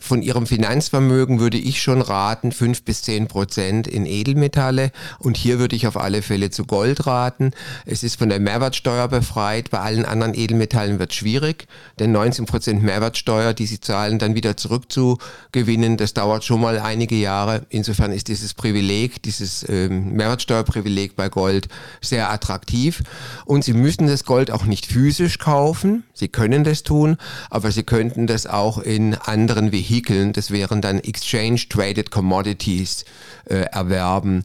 von 0.00 0.22
ihrem 0.22 0.46
Finanzvermögen 0.46 1.40
würde 1.40 1.58
ich 1.58 1.80
schon 1.82 2.02
raten, 2.02 2.52
fünf 2.52 2.82
bis 2.82 3.02
zehn 3.02 3.28
Prozent 3.28 3.86
in 3.86 4.06
Edelmetalle. 4.06 4.90
Und 5.18 5.36
hier 5.36 5.58
würde 5.58 5.76
ich 5.76 5.86
auf 5.86 5.96
alle 5.96 6.22
Fälle 6.22 6.50
zu 6.50 6.64
Gold 6.64 7.06
raten. 7.06 7.52
Es 7.86 8.02
ist 8.02 8.18
von 8.18 8.28
der 8.28 8.40
Mehrwertsteuer 8.40 9.08
befreit. 9.08 9.70
Bei 9.70 9.80
allen 9.80 10.04
anderen 10.04 10.34
Edelmetallen 10.34 10.98
wird 10.98 11.10
es 11.10 11.16
schwierig, 11.16 11.66
denn 11.98 12.12
19 12.12 12.46
Prozent 12.46 12.82
Mehrwertsteuer, 12.82 13.54
die 13.54 13.66
sie 13.66 13.80
zahlen, 13.80 14.18
dann 14.18 14.34
wieder 14.34 14.56
zurückzugewinnen, 14.56 15.96
das 15.96 16.14
dauert 16.14 16.44
schon 16.44 16.60
mal 16.60 16.78
einige 16.78 17.16
Jahre. 17.16 17.66
Insofern 17.68 18.12
ist 18.12 18.28
dieses 18.28 18.54
Privileg, 18.54 19.22
dieses 19.22 19.68
ähm, 19.68 20.12
Mehrwertsteuerprivileg 20.12 21.16
bei 21.16 21.28
Gold 21.28 21.68
sehr 22.00 22.30
attraktiv. 22.30 23.02
Und 23.44 23.64
sie 23.64 23.74
müssen 23.74 24.06
das 24.06 24.24
Gold 24.24 24.50
auch 24.50 24.64
nicht 24.64 24.86
physisch 24.86 25.38
kaufen. 25.38 26.04
Sie 26.14 26.28
können 26.28 26.64
das 26.64 26.82
tun, 26.82 27.16
aber 27.50 27.70
sie 27.70 27.82
könnten 27.82 28.26
das 28.26 28.46
auch 28.46 28.78
in 28.78 29.14
anderen 29.14 29.67
Vehikeln, 29.72 30.32
das 30.32 30.50
wären 30.50 30.80
dann 30.80 30.98
Exchange 30.98 31.60
Traded 31.68 32.10
Commodities, 32.10 33.04
äh, 33.44 33.62
erwerben. 33.72 34.44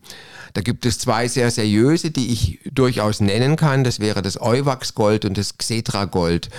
Da 0.54 0.62
gibt 0.62 0.86
es 0.86 1.00
zwei 1.00 1.28
sehr 1.28 1.50
seriöse, 1.50 2.12
die 2.12 2.32
ich 2.32 2.60
durchaus 2.72 3.20
nennen 3.20 3.56
kann. 3.56 3.84
Das 3.84 4.00
wäre 4.00 4.22
das 4.22 4.40
Euwax 4.40 4.94
Gold 4.94 5.26
und 5.26 5.38
das 5.38 5.58
Xetra 5.58 6.06
Gold. 6.06 6.50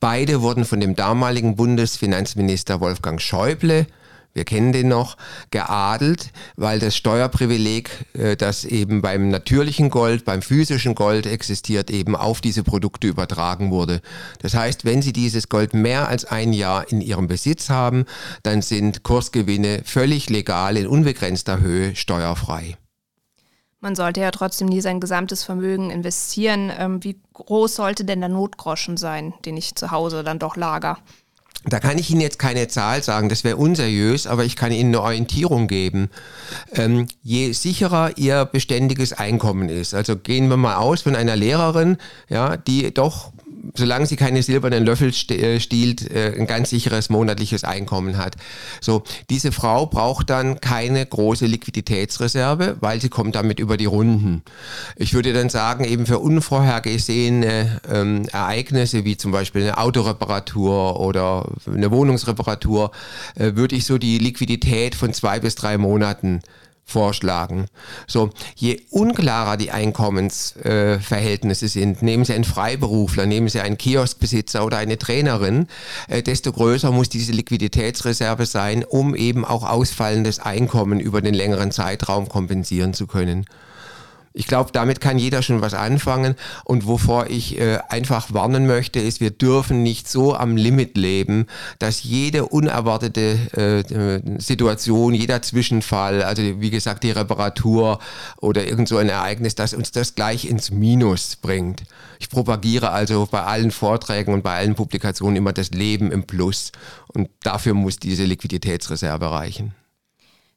Beide 0.00 0.40
wurden 0.40 0.64
von 0.64 0.80
dem 0.80 0.96
damaligen 0.96 1.54
Bundesfinanzminister 1.54 2.80
Wolfgang 2.80 3.20
Schäuble 3.20 3.86
wir 4.34 4.44
kennen 4.44 4.72
den 4.72 4.88
noch, 4.88 5.16
geadelt, 5.50 6.30
weil 6.56 6.78
das 6.78 6.96
Steuerprivileg, 6.96 7.90
äh, 8.14 8.36
das 8.36 8.64
eben 8.64 9.02
beim 9.02 9.28
natürlichen 9.28 9.90
Gold, 9.90 10.24
beim 10.24 10.42
physischen 10.42 10.94
Gold 10.94 11.26
existiert, 11.26 11.90
eben 11.90 12.16
auf 12.16 12.40
diese 12.40 12.62
Produkte 12.62 13.08
übertragen 13.08 13.70
wurde. 13.70 14.00
Das 14.40 14.54
heißt, 14.54 14.84
wenn 14.84 15.02
Sie 15.02 15.12
dieses 15.12 15.48
Gold 15.48 15.74
mehr 15.74 16.08
als 16.08 16.24
ein 16.24 16.52
Jahr 16.52 16.90
in 16.90 17.00
Ihrem 17.00 17.26
Besitz 17.26 17.68
haben, 17.68 18.06
dann 18.42 18.62
sind 18.62 19.02
Kursgewinne 19.02 19.82
völlig 19.84 20.30
legal 20.30 20.76
in 20.76 20.86
unbegrenzter 20.86 21.60
Höhe 21.60 21.94
steuerfrei. 21.94 22.76
Man 23.80 23.96
sollte 23.96 24.20
ja 24.20 24.30
trotzdem 24.30 24.68
nie 24.68 24.80
sein 24.80 25.00
gesamtes 25.00 25.42
Vermögen 25.42 25.90
investieren. 25.90 26.70
Ähm, 26.78 27.02
wie 27.02 27.20
groß 27.32 27.74
sollte 27.74 28.04
denn 28.04 28.20
der 28.20 28.28
Notgroschen 28.28 28.96
sein, 28.96 29.34
den 29.44 29.56
ich 29.56 29.74
zu 29.74 29.90
Hause 29.90 30.22
dann 30.22 30.38
doch 30.38 30.56
lager? 30.56 30.98
Da 31.64 31.78
kann 31.78 31.98
ich 31.98 32.10
Ihnen 32.10 32.20
jetzt 32.20 32.40
keine 32.40 32.66
Zahl 32.66 33.02
sagen, 33.02 33.28
das 33.28 33.44
wäre 33.44 33.56
unseriös, 33.56 34.26
aber 34.26 34.44
ich 34.44 34.56
kann 34.56 34.72
Ihnen 34.72 34.90
eine 34.90 35.02
Orientierung 35.02 35.68
geben. 35.68 36.10
Ähm, 36.74 37.06
je 37.22 37.52
sicherer 37.52 38.18
Ihr 38.18 38.44
beständiges 38.46 39.12
Einkommen 39.12 39.68
ist, 39.68 39.94
also 39.94 40.16
gehen 40.16 40.48
wir 40.48 40.56
mal 40.56 40.76
aus 40.76 41.02
von 41.02 41.14
einer 41.14 41.36
Lehrerin, 41.36 41.98
ja, 42.28 42.56
die 42.56 42.92
doch 42.92 43.32
solange 43.74 44.06
sie 44.06 44.16
keine 44.16 44.42
silbernen 44.42 44.84
Löffel 44.84 45.12
äh, 45.30 45.60
stiehlt, 45.60 46.10
äh, 46.10 46.34
ein 46.38 46.46
ganz 46.46 46.70
sicheres 46.70 47.10
monatliches 47.10 47.64
Einkommen 47.64 48.16
hat. 48.16 48.36
So, 48.80 49.02
diese 49.30 49.52
Frau 49.52 49.86
braucht 49.86 50.30
dann 50.30 50.60
keine 50.60 51.04
große 51.04 51.46
Liquiditätsreserve, 51.46 52.76
weil 52.80 53.00
sie 53.00 53.08
kommt 53.08 53.34
damit 53.34 53.60
über 53.60 53.76
die 53.76 53.86
Runden. 53.86 54.42
Ich 54.96 55.14
würde 55.14 55.32
dann 55.32 55.48
sagen, 55.48 55.84
eben 55.84 56.06
für 56.06 56.18
unvorhergesehene 56.18 57.80
ähm, 57.90 58.26
Ereignisse, 58.32 59.04
wie 59.04 59.16
zum 59.16 59.32
Beispiel 59.32 59.62
eine 59.62 59.78
Autoreparatur 59.78 61.00
oder 61.00 61.48
eine 61.66 61.90
Wohnungsreparatur, 61.90 62.90
äh, 63.36 63.54
würde 63.54 63.76
ich 63.76 63.84
so 63.84 63.98
die 63.98 64.18
Liquidität 64.18 64.94
von 64.94 65.12
zwei 65.12 65.40
bis 65.40 65.54
drei 65.54 65.78
Monaten 65.78 66.40
vorschlagen. 66.84 67.66
So, 68.06 68.30
je 68.54 68.80
unklarer 68.90 69.56
die 69.56 69.70
Einkommensverhältnisse 69.70 71.64
äh, 71.64 71.68
sind, 71.68 72.02
nehmen 72.02 72.24
Sie 72.24 72.34
einen 72.34 72.44
Freiberufler, 72.44 73.26
nehmen 73.26 73.48
Sie 73.48 73.60
einen 73.60 73.78
Kioskbesitzer 73.78 74.64
oder 74.64 74.78
eine 74.78 74.98
Trainerin, 74.98 75.68
äh, 76.08 76.22
desto 76.22 76.52
größer 76.52 76.90
muss 76.92 77.08
diese 77.08 77.32
Liquiditätsreserve 77.32 78.46
sein, 78.46 78.84
um 78.84 79.14
eben 79.14 79.44
auch 79.44 79.68
ausfallendes 79.68 80.38
Einkommen 80.38 81.00
über 81.00 81.22
den 81.22 81.34
längeren 81.34 81.70
Zeitraum 81.70 82.28
kompensieren 82.28 82.94
zu 82.94 83.06
können. 83.06 83.46
Ich 84.34 84.46
glaube, 84.46 84.70
damit 84.72 85.00
kann 85.00 85.18
jeder 85.18 85.42
schon 85.42 85.60
was 85.60 85.74
anfangen. 85.74 86.34
Und 86.64 86.86
wovor 86.86 87.26
ich 87.28 87.58
äh, 87.58 87.78
einfach 87.88 88.32
warnen 88.32 88.66
möchte, 88.66 89.00
ist, 89.00 89.20
wir 89.20 89.30
dürfen 89.30 89.82
nicht 89.82 90.08
so 90.08 90.34
am 90.34 90.56
Limit 90.56 90.96
leben, 90.96 91.46
dass 91.78 92.02
jede 92.02 92.46
unerwartete 92.46 93.82
äh, 93.84 94.40
Situation, 94.40 95.14
jeder 95.14 95.42
Zwischenfall, 95.42 96.22
also 96.22 96.42
wie 96.60 96.70
gesagt 96.70 97.02
die 97.02 97.10
Reparatur 97.10 97.98
oder 98.40 98.66
irgend 98.66 98.88
so 98.88 98.96
ein 98.96 99.08
Ereignis, 99.08 99.54
dass 99.54 99.74
uns 99.74 99.92
das 99.92 100.14
gleich 100.14 100.44
ins 100.44 100.70
Minus 100.70 101.36
bringt. 101.36 101.82
Ich 102.18 102.30
propagiere 102.30 102.90
also 102.90 103.26
bei 103.30 103.42
allen 103.42 103.70
Vorträgen 103.70 104.32
und 104.32 104.42
bei 104.42 104.56
allen 104.56 104.74
Publikationen 104.74 105.36
immer 105.36 105.52
das 105.52 105.70
Leben 105.70 106.12
im 106.12 106.24
Plus. 106.24 106.72
Und 107.08 107.28
dafür 107.42 107.74
muss 107.74 107.98
diese 107.98 108.24
Liquiditätsreserve 108.24 109.30
reichen. 109.30 109.74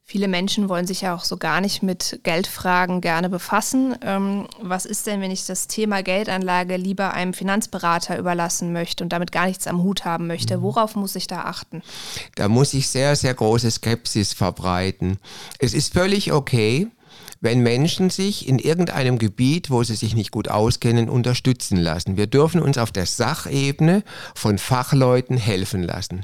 Viele 0.08 0.28
Menschen 0.28 0.70
wollen 0.70 0.86
sich 0.86 1.02
ja 1.02 1.16
auch 1.16 1.24
so 1.24 1.36
gar 1.36 1.62
nicht 1.62 1.82
mit 1.82 2.20
Geldfragen 2.22 3.02
gerne 3.02 3.28
befassen. 3.28 3.96
Ähm, 4.04 4.48
was 4.62 4.86
ist 4.86 5.08
denn, 5.08 5.20
wenn 5.20 5.32
ich 5.32 5.48
das 5.48 5.66
Thema 5.66 6.04
Geldanlage 6.04 6.78
lieber 6.78 7.16
einem 7.16 7.34
Finanzberater 7.34 8.20
überlassen 8.20 8.72
möchte 8.72 9.04
und 9.04 9.10
damit 9.10 9.32
gar 9.32 9.48
nichts 9.48 9.66
am 9.66 9.82
Hut 9.82 10.06
haben 10.06 10.28
möchte? 10.28 10.58
Mhm. 10.58 10.62
Worauf 10.62 10.96
muss 10.96 11.16
ich 11.16 11.26
da 11.26 11.46
achten? 11.46 11.82
Da 12.36 12.48
muss 12.50 12.76
ich 12.76 12.88
sehr, 12.88 13.16
sehr 13.16 13.34
große 13.34 13.72
Skepsis 13.72 14.34
verbreiten. 14.34 15.18
Es 15.58 15.74
ist 15.74 15.94
völlig 15.94 16.32
okay, 16.32 16.88
wenn 17.42 17.62
Menschen 17.62 18.12
sich 18.12 18.48
in 18.48 18.60
irgendeinem 18.60 19.18
Gebiet, 19.18 19.72
wo 19.72 19.82
sie 19.82 19.96
sich 19.96 20.14
nicht 20.14 20.30
gut 20.30 20.50
auskennen, 20.50 21.10
unterstützen 21.10 21.78
lassen. 21.78 22.16
Wir 22.16 22.28
dürfen 22.28 22.62
uns 22.62 22.78
auf 22.78 22.92
der 22.92 23.08
Sachebene 23.08 24.04
von 24.36 24.60
Fachleuten 24.60 25.38
helfen 25.38 25.82
lassen. 25.82 26.22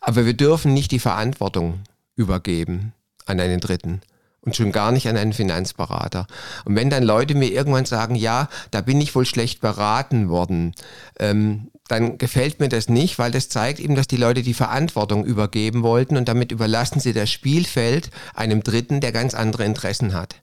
Aber 0.00 0.26
wir 0.26 0.34
dürfen 0.34 0.74
nicht 0.74 0.92
die 0.92 1.00
Verantwortung 1.00 1.80
übergeben 2.18 2.92
an 3.24 3.40
einen 3.40 3.60
Dritten 3.60 4.02
und 4.42 4.56
schon 4.56 4.72
gar 4.72 4.92
nicht 4.92 5.08
an 5.08 5.16
einen 5.16 5.32
Finanzberater. 5.32 6.26
Und 6.64 6.76
wenn 6.76 6.90
dann 6.90 7.02
Leute 7.02 7.34
mir 7.34 7.50
irgendwann 7.50 7.84
sagen, 7.84 8.14
ja, 8.14 8.48
da 8.70 8.80
bin 8.80 9.00
ich 9.00 9.14
wohl 9.14 9.26
schlecht 9.26 9.60
beraten 9.60 10.28
worden, 10.28 10.74
ähm, 11.18 11.70
dann 11.88 12.18
gefällt 12.18 12.60
mir 12.60 12.68
das 12.68 12.88
nicht, 12.88 13.18
weil 13.18 13.30
das 13.30 13.48
zeigt 13.48 13.80
eben, 13.80 13.94
dass 13.94 14.06
die 14.06 14.16
Leute 14.16 14.42
die 14.42 14.54
Verantwortung 14.54 15.24
übergeben 15.24 15.82
wollten 15.82 16.16
und 16.16 16.28
damit 16.28 16.52
überlassen 16.52 17.00
sie 17.00 17.12
das 17.12 17.30
Spielfeld 17.30 18.10
einem 18.34 18.62
Dritten, 18.62 19.00
der 19.00 19.12
ganz 19.12 19.34
andere 19.34 19.64
Interessen 19.64 20.12
hat. 20.12 20.36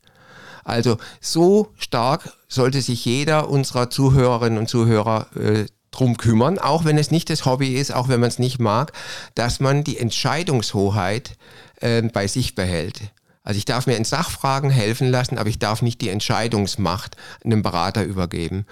Also 0.63 0.97
so 1.21 1.71
stark 1.77 2.33
sollte 2.47 2.81
sich 2.81 3.05
jeder 3.05 3.49
unserer 3.49 3.91
Zuhörerinnen 3.91 4.57
und 4.57 4.67
Zuhörer 4.67 5.27
äh, 5.35 5.65
drum 5.95 6.17
kümmern, 6.17 6.59
auch 6.59 6.85
wenn 6.85 6.97
es 6.97 7.11
nicht 7.11 7.29
das 7.29 7.45
Hobby 7.45 7.75
ist, 7.75 7.93
auch 7.93 8.07
wenn 8.07 8.19
man 8.19 8.29
es 8.29 8.39
nicht 8.39 8.59
mag, 8.59 8.91
dass 9.33 9.59
man 9.59 9.83
die 9.83 9.97
Entscheidungshoheit 9.97 11.37
äh, 11.81 12.01
bei 12.01 12.27
sich 12.27 12.55
behält. 12.55 13.01
Also 13.43 13.59
ich 13.59 13.65
darf 13.65 13.85
mir 13.85 13.95
in 13.95 14.03
Sachfragen 14.03 14.71
helfen 14.71 15.09
lassen, 15.09 15.37
aber 15.37 15.49
ich 15.49 15.59
darf 15.59 15.83
nicht 15.83 16.01
die 16.01 16.09
Entscheidungsmacht 16.09 17.15
einem 17.43 17.61
Berater 17.61 18.03
übergeben. 18.03 18.65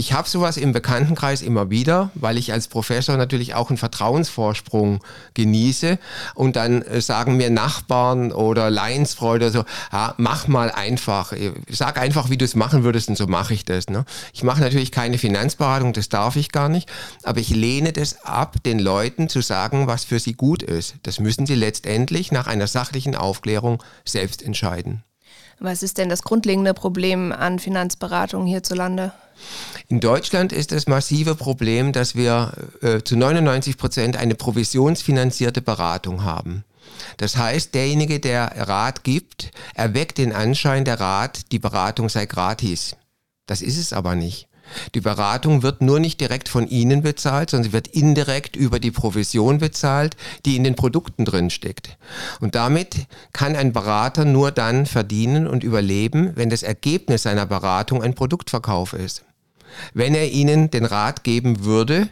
Ich 0.00 0.14
habe 0.14 0.26
sowas 0.26 0.56
im 0.56 0.72
Bekanntenkreis 0.72 1.42
immer 1.42 1.68
wieder, 1.68 2.10
weil 2.14 2.38
ich 2.38 2.54
als 2.54 2.68
Professor 2.68 3.18
natürlich 3.18 3.52
auch 3.52 3.68
einen 3.68 3.76
Vertrauensvorsprung 3.76 5.04
genieße. 5.34 5.98
Und 6.34 6.56
dann 6.56 6.80
äh, 6.80 7.02
sagen 7.02 7.36
mir 7.36 7.50
Nachbarn 7.50 8.32
oder 8.32 8.70
Leinsfreunde 8.70 9.50
so, 9.50 9.66
ah, 9.90 10.14
mach 10.16 10.48
mal 10.48 10.70
einfach, 10.70 11.34
sag 11.68 11.98
einfach, 12.00 12.30
wie 12.30 12.38
du 12.38 12.46
es 12.46 12.54
machen 12.54 12.82
würdest 12.82 13.10
und 13.10 13.16
so 13.16 13.26
mache 13.26 13.52
ich 13.52 13.66
das. 13.66 13.90
Ne? 13.90 14.06
Ich 14.32 14.42
mache 14.42 14.62
natürlich 14.62 14.90
keine 14.90 15.18
Finanzberatung, 15.18 15.92
das 15.92 16.08
darf 16.08 16.36
ich 16.36 16.50
gar 16.50 16.70
nicht, 16.70 16.88
aber 17.22 17.40
ich 17.40 17.50
lehne 17.50 17.92
das 17.92 18.24
ab, 18.24 18.56
den 18.64 18.78
Leuten 18.78 19.28
zu 19.28 19.42
sagen, 19.42 19.86
was 19.86 20.04
für 20.04 20.18
sie 20.18 20.32
gut 20.32 20.62
ist. 20.62 20.94
Das 21.02 21.20
müssen 21.20 21.44
sie 21.44 21.56
letztendlich 21.56 22.32
nach 22.32 22.46
einer 22.46 22.68
sachlichen 22.68 23.16
Aufklärung 23.16 23.82
selbst 24.06 24.42
entscheiden. 24.42 25.04
Was 25.62 25.82
ist 25.82 25.98
denn 25.98 26.08
das 26.08 26.22
grundlegende 26.22 26.72
Problem 26.72 27.32
an 27.32 27.58
Finanzberatung 27.58 28.46
hierzulande? 28.46 29.12
In 29.88 30.00
Deutschland 30.00 30.54
ist 30.54 30.72
das 30.72 30.86
massive 30.86 31.34
Problem, 31.34 31.92
dass 31.92 32.14
wir 32.14 32.52
äh, 32.80 33.02
zu 33.02 33.16
99 33.16 33.76
Prozent 33.76 34.16
eine 34.16 34.34
provisionsfinanzierte 34.34 35.60
Beratung 35.60 36.24
haben. 36.24 36.64
Das 37.18 37.36
heißt, 37.36 37.74
derjenige, 37.74 38.20
der 38.20 38.68
Rat 38.68 39.04
gibt, 39.04 39.50
erweckt 39.74 40.16
den 40.16 40.32
Anschein, 40.32 40.86
der 40.86 40.98
Rat, 40.98 41.52
die 41.52 41.58
Beratung 41.58 42.08
sei 42.08 42.24
gratis. 42.24 42.96
Das 43.44 43.60
ist 43.60 43.76
es 43.76 43.92
aber 43.92 44.14
nicht. 44.14 44.48
Die 44.94 45.00
Beratung 45.00 45.62
wird 45.62 45.82
nur 45.82 46.00
nicht 46.00 46.20
direkt 46.20 46.48
von 46.48 46.68
Ihnen 46.68 47.02
bezahlt, 47.02 47.50
sondern 47.50 47.70
sie 47.70 47.72
wird 47.72 47.88
indirekt 47.88 48.56
über 48.56 48.78
die 48.78 48.90
Provision 48.90 49.58
bezahlt, 49.58 50.16
die 50.46 50.56
in 50.56 50.64
den 50.64 50.74
Produkten 50.74 51.24
drin 51.24 51.50
steckt. 51.50 51.96
Und 52.40 52.54
damit 52.54 53.06
kann 53.32 53.56
ein 53.56 53.72
Berater 53.72 54.24
nur 54.24 54.52
dann 54.52 54.86
verdienen 54.86 55.46
und 55.46 55.64
überleben, 55.64 56.32
wenn 56.34 56.50
das 56.50 56.62
Ergebnis 56.62 57.22
seiner 57.22 57.46
Beratung 57.46 58.02
ein 58.02 58.14
Produktverkauf 58.14 58.92
ist. 58.92 59.24
Wenn 59.94 60.14
er 60.14 60.30
Ihnen 60.30 60.70
den 60.70 60.84
Rat 60.84 61.24
geben 61.24 61.64
würde, 61.64 62.08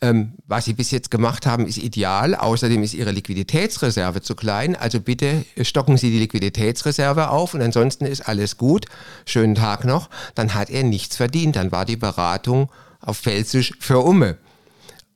ähm, 0.00 0.32
was 0.46 0.64
Sie 0.64 0.72
bis 0.72 0.90
jetzt 0.90 1.10
gemacht 1.10 1.46
haben, 1.46 1.66
ist 1.66 1.78
ideal. 1.78 2.34
Außerdem 2.34 2.82
ist 2.82 2.94
Ihre 2.94 3.10
Liquiditätsreserve 3.10 4.22
zu 4.22 4.34
klein. 4.34 4.76
Also 4.76 5.00
bitte 5.00 5.44
stocken 5.62 5.96
Sie 5.96 6.10
die 6.10 6.18
Liquiditätsreserve 6.18 7.30
auf 7.30 7.54
und 7.54 7.62
ansonsten 7.62 8.06
ist 8.06 8.22
alles 8.22 8.56
gut. 8.56 8.86
Schönen 9.26 9.54
Tag 9.54 9.84
noch. 9.84 10.10
Dann 10.34 10.54
hat 10.54 10.70
er 10.70 10.82
nichts 10.82 11.16
verdient. 11.16 11.56
Dann 11.56 11.72
war 11.72 11.84
die 11.84 11.96
Beratung 11.96 12.70
auf 13.00 13.18
Felsisch 13.18 13.74
für 13.80 13.98
Umme. 13.98 14.38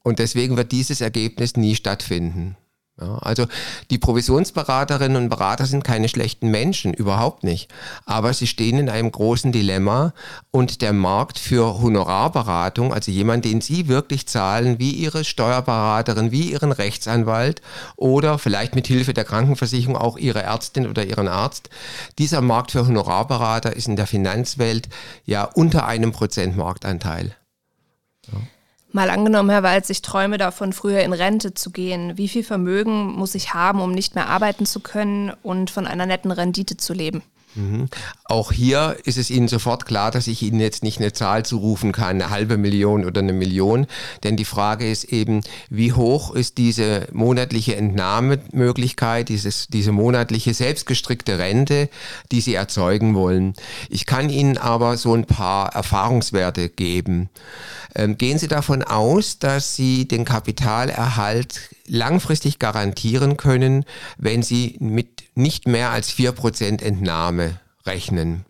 Und 0.02 0.18
deswegen 0.18 0.56
wird 0.56 0.72
dieses 0.72 1.00
Ergebnis 1.00 1.56
nie 1.56 1.74
stattfinden. 1.74 2.56
Ja, 2.98 3.18
also 3.18 3.46
die 3.90 3.98
Provisionsberaterinnen 3.98 5.24
und 5.24 5.28
Berater 5.28 5.66
sind 5.66 5.84
keine 5.84 6.08
schlechten 6.08 6.50
Menschen, 6.50 6.94
überhaupt 6.94 7.44
nicht. 7.44 7.70
Aber 8.06 8.32
sie 8.32 8.46
stehen 8.46 8.78
in 8.78 8.88
einem 8.88 9.12
großen 9.12 9.52
Dilemma 9.52 10.14
und 10.50 10.80
der 10.80 10.94
Markt 10.94 11.38
für 11.38 11.78
Honorarberatung, 11.82 12.94
also 12.94 13.10
jemand, 13.10 13.44
den 13.44 13.60
sie 13.60 13.88
wirklich 13.88 14.26
zahlen, 14.26 14.78
wie 14.78 14.92
ihre 14.92 15.24
Steuerberaterin, 15.24 16.32
wie 16.32 16.50
ihren 16.50 16.72
Rechtsanwalt 16.72 17.60
oder 17.96 18.38
vielleicht 18.38 18.74
mit 18.74 18.86
Hilfe 18.86 19.12
der 19.12 19.24
Krankenversicherung 19.24 19.94
auch 19.94 20.16
ihre 20.16 20.42
Ärztin 20.42 20.86
oder 20.86 21.04
ihren 21.04 21.28
Arzt, 21.28 21.68
dieser 22.18 22.40
Markt 22.40 22.70
für 22.70 22.86
Honorarberater 22.86 23.76
ist 23.76 23.88
in 23.88 23.96
der 23.96 24.06
Finanzwelt 24.06 24.88
ja 25.26 25.44
unter 25.44 25.86
einem 25.86 26.12
Prozent 26.12 26.56
Marktanteil. 26.56 27.36
Ja. 28.32 28.38
Mal 28.92 29.10
angenommen, 29.10 29.50
Herr 29.50 29.62
Walz, 29.62 29.90
ich 29.90 30.00
träume 30.00 30.38
davon, 30.38 30.72
früher 30.72 31.00
in 31.00 31.12
Rente 31.12 31.54
zu 31.54 31.70
gehen. 31.70 32.16
Wie 32.16 32.28
viel 32.28 32.44
Vermögen 32.44 33.12
muss 33.12 33.34
ich 33.34 33.52
haben, 33.52 33.80
um 33.80 33.92
nicht 33.92 34.14
mehr 34.14 34.28
arbeiten 34.28 34.64
zu 34.64 34.80
können 34.80 35.32
und 35.42 35.70
von 35.70 35.86
einer 35.86 36.06
netten 36.06 36.30
Rendite 36.30 36.76
zu 36.76 36.94
leben? 36.94 37.22
Mhm. 37.56 37.88
Auch 38.24 38.52
hier 38.52 38.96
ist 39.04 39.16
es 39.16 39.30
Ihnen 39.30 39.48
sofort 39.48 39.86
klar, 39.86 40.10
dass 40.10 40.26
ich 40.26 40.42
Ihnen 40.42 40.60
jetzt 40.60 40.82
nicht 40.82 40.98
eine 40.98 41.12
Zahl 41.12 41.44
zurufen 41.44 41.92
kann, 41.92 42.20
eine 42.20 42.30
halbe 42.30 42.58
Million 42.58 43.04
oder 43.04 43.20
eine 43.20 43.32
Million, 43.32 43.86
denn 44.24 44.36
die 44.36 44.44
Frage 44.44 44.88
ist 44.90 45.04
eben, 45.04 45.40
wie 45.70 45.92
hoch 45.92 46.34
ist 46.34 46.58
diese 46.58 47.08
monatliche 47.12 47.76
Entnahmemöglichkeit, 47.76 49.28
dieses, 49.28 49.68
diese 49.68 49.92
monatliche 49.92 50.54
selbstgestrickte 50.54 51.38
Rente, 51.38 51.88
die 52.30 52.40
Sie 52.40 52.54
erzeugen 52.54 53.14
wollen. 53.14 53.54
Ich 53.88 54.06
kann 54.06 54.28
Ihnen 54.28 54.58
aber 54.58 54.96
so 54.96 55.14
ein 55.14 55.24
paar 55.24 55.74
Erfahrungswerte 55.74 56.68
geben. 56.68 57.30
Ähm, 57.94 58.18
gehen 58.18 58.38
Sie 58.38 58.48
davon 58.48 58.82
aus, 58.82 59.38
dass 59.38 59.74
Sie 59.74 60.06
den 60.06 60.24
Kapitalerhalt 60.24 61.75
langfristig 61.88 62.58
garantieren 62.58 63.36
können, 63.36 63.84
wenn 64.18 64.42
Sie 64.42 64.76
mit 64.80 65.24
nicht 65.34 65.66
mehr 65.66 65.90
als 65.90 66.12
4% 66.12 66.82
Entnahme 66.82 67.60
rechnen. 67.84 68.44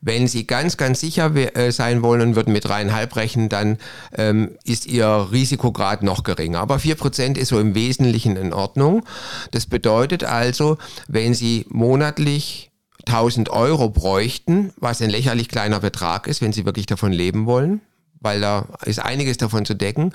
Wenn 0.00 0.26
Sie 0.26 0.46
ganz, 0.46 0.76
ganz 0.76 1.00
sicher 1.00 1.34
äh, 1.34 1.70
sein 1.70 2.02
wollen 2.02 2.20
und 2.22 2.36
würden 2.36 2.52
mit 2.52 2.64
dreieinhalb 2.64 3.14
rechnen, 3.14 3.48
dann 3.48 3.78
ähm, 4.16 4.56
ist 4.64 4.86
Ihr 4.86 5.28
Risikograd 5.30 6.02
noch 6.02 6.24
geringer. 6.24 6.58
Aber 6.58 6.76
4% 6.76 7.38
ist 7.38 7.48
so 7.48 7.60
im 7.60 7.74
Wesentlichen 7.74 8.36
in 8.36 8.52
Ordnung. 8.52 9.04
Das 9.52 9.66
bedeutet 9.66 10.24
also, 10.24 10.78
wenn 11.06 11.34
Sie 11.34 11.66
monatlich 11.68 12.72
1000 13.06 13.50
Euro 13.50 13.90
bräuchten, 13.90 14.72
was 14.76 15.00
ein 15.00 15.10
lächerlich 15.10 15.48
kleiner 15.48 15.80
Betrag 15.80 16.26
ist, 16.26 16.40
wenn 16.40 16.52
Sie 16.52 16.64
wirklich 16.64 16.86
davon 16.86 17.12
leben 17.12 17.46
wollen, 17.46 17.80
weil 18.22 18.40
da 18.40 18.66
ist 18.84 19.00
einiges 19.00 19.36
davon 19.36 19.64
zu 19.64 19.74
decken, 19.74 20.12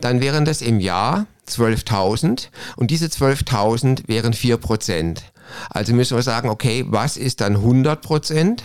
dann 0.00 0.20
wären 0.20 0.44
das 0.44 0.62
im 0.62 0.80
Jahr 0.80 1.26
12.000 1.48 2.48
und 2.76 2.90
diese 2.90 3.06
12.000 3.06 4.08
wären 4.08 4.32
4 4.32 4.56
Prozent. 4.56 5.22
Also 5.70 5.92
müssen 5.92 6.16
wir 6.16 6.22
sagen, 6.22 6.48
okay, 6.48 6.84
was 6.88 7.16
ist 7.16 7.40
dann 7.40 7.56
100 7.56 8.00
Prozent? 8.00 8.62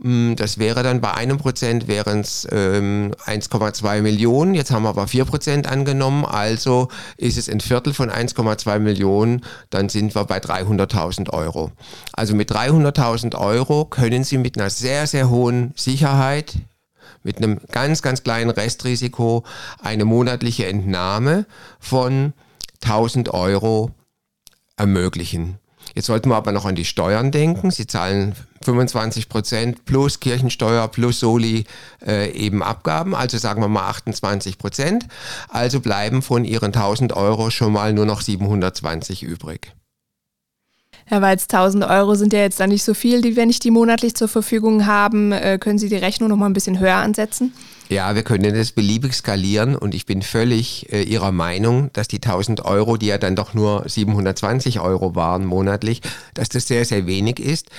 Hm, 0.00 0.36
das 0.36 0.58
wäre 0.58 0.82
dann 0.82 1.00
bei 1.00 1.12
einem 1.14 1.38
Prozent 1.38 1.88
wären 1.88 2.20
es 2.20 2.46
ähm, 2.52 3.12
1,2 3.26 4.00
Millionen. 4.00 4.54
Jetzt 4.54 4.70
haben 4.70 4.84
wir 4.84 4.90
aber 4.90 5.08
4 5.08 5.24
Prozent 5.24 5.66
angenommen. 5.66 6.24
Also 6.24 6.88
ist 7.16 7.36
es 7.36 7.48
ein 7.48 7.60
Viertel 7.60 7.92
von 7.92 8.10
1,2 8.10 8.78
Millionen. 8.78 9.44
Dann 9.70 9.88
sind 9.88 10.14
wir 10.14 10.24
bei 10.24 10.38
300.000 10.38 11.30
Euro. 11.30 11.72
Also 12.12 12.34
mit 12.34 12.52
300.000 12.52 13.36
Euro 13.36 13.86
können 13.86 14.22
Sie 14.22 14.38
mit 14.38 14.56
einer 14.56 14.70
sehr, 14.70 15.06
sehr 15.06 15.30
hohen 15.30 15.72
Sicherheit 15.76 16.54
mit 17.22 17.38
einem 17.38 17.60
ganz, 17.70 18.02
ganz 18.02 18.22
kleinen 18.22 18.50
Restrisiko 18.50 19.44
eine 19.82 20.04
monatliche 20.04 20.66
Entnahme 20.66 21.46
von 21.80 22.32
1000 22.82 23.32
Euro 23.34 23.90
ermöglichen. 24.76 25.58
Jetzt 25.94 26.06
sollten 26.06 26.28
wir 26.28 26.36
aber 26.36 26.52
noch 26.52 26.64
an 26.64 26.74
die 26.74 26.84
Steuern 26.84 27.30
denken. 27.30 27.70
Sie 27.70 27.86
zahlen 27.86 28.34
25 28.62 29.28
Prozent 29.28 29.84
plus 29.84 30.20
Kirchensteuer 30.20 30.88
plus 30.88 31.20
Soli 31.20 31.64
äh, 32.04 32.30
eben 32.32 32.62
Abgaben, 32.62 33.14
also 33.14 33.38
sagen 33.38 33.62
wir 33.62 33.68
mal 33.68 33.88
28 33.88 34.58
Prozent. 34.58 35.06
Also 35.48 35.80
bleiben 35.80 36.22
von 36.22 36.44
Ihren 36.44 36.72
1000 36.74 37.14
Euro 37.14 37.50
schon 37.50 37.72
mal 37.72 37.92
nur 37.92 38.06
noch 38.06 38.20
720 38.20 39.22
übrig. 39.22 39.72
Ja, 41.10 41.22
weil 41.22 41.38
1000 41.38 41.84
Euro 41.84 42.14
sind 42.14 42.32
ja 42.34 42.40
jetzt 42.40 42.60
dann 42.60 42.68
nicht 42.68 42.84
so 42.84 42.92
viel, 42.92 43.22
die 43.22 43.34
wir 43.34 43.46
nicht 43.46 43.64
die 43.64 43.70
monatlich 43.70 44.14
zur 44.14 44.28
Verfügung 44.28 44.86
haben. 44.86 45.32
Äh, 45.32 45.58
können 45.58 45.78
Sie 45.78 45.88
die 45.88 45.96
Rechnung 45.96 46.28
noch 46.28 46.36
mal 46.36 46.46
ein 46.46 46.52
bisschen 46.52 46.78
höher 46.78 46.96
ansetzen? 46.96 47.54
Ja, 47.88 48.14
wir 48.14 48.22
können 48.22 48.54
das 48.54 48.72
beliebig 48.72 49.14
skalieren 49.14 49.74
und 49.74 49.94
ich 49.94 50.04
bin 50.04 50.20
völlig 50.20 50.92
äh, 50.92 51.02
Ihrer 51.02 51.32
Meinung, 51.32 51.88
dass 51.94 52.06
die 52.06 52.16
1000 52.16 52.62
Euro, 52.66 52.98
die 52.98 53.06
ja 53.06 53.16
dann 53.16 53.34
doch 53.34 53.54
nur 53.54 53.88
720 53.88 54.80
Euro 54.80 55.14
waren 55.14 55.46
monatlich, 55.46 56.02
dass 56.34 56.50
das 56.50 56.68
sehr, 56.68 56.84
sehr 56.84 57.06
wenig 57.06 57.40
ist. 57.40 57.70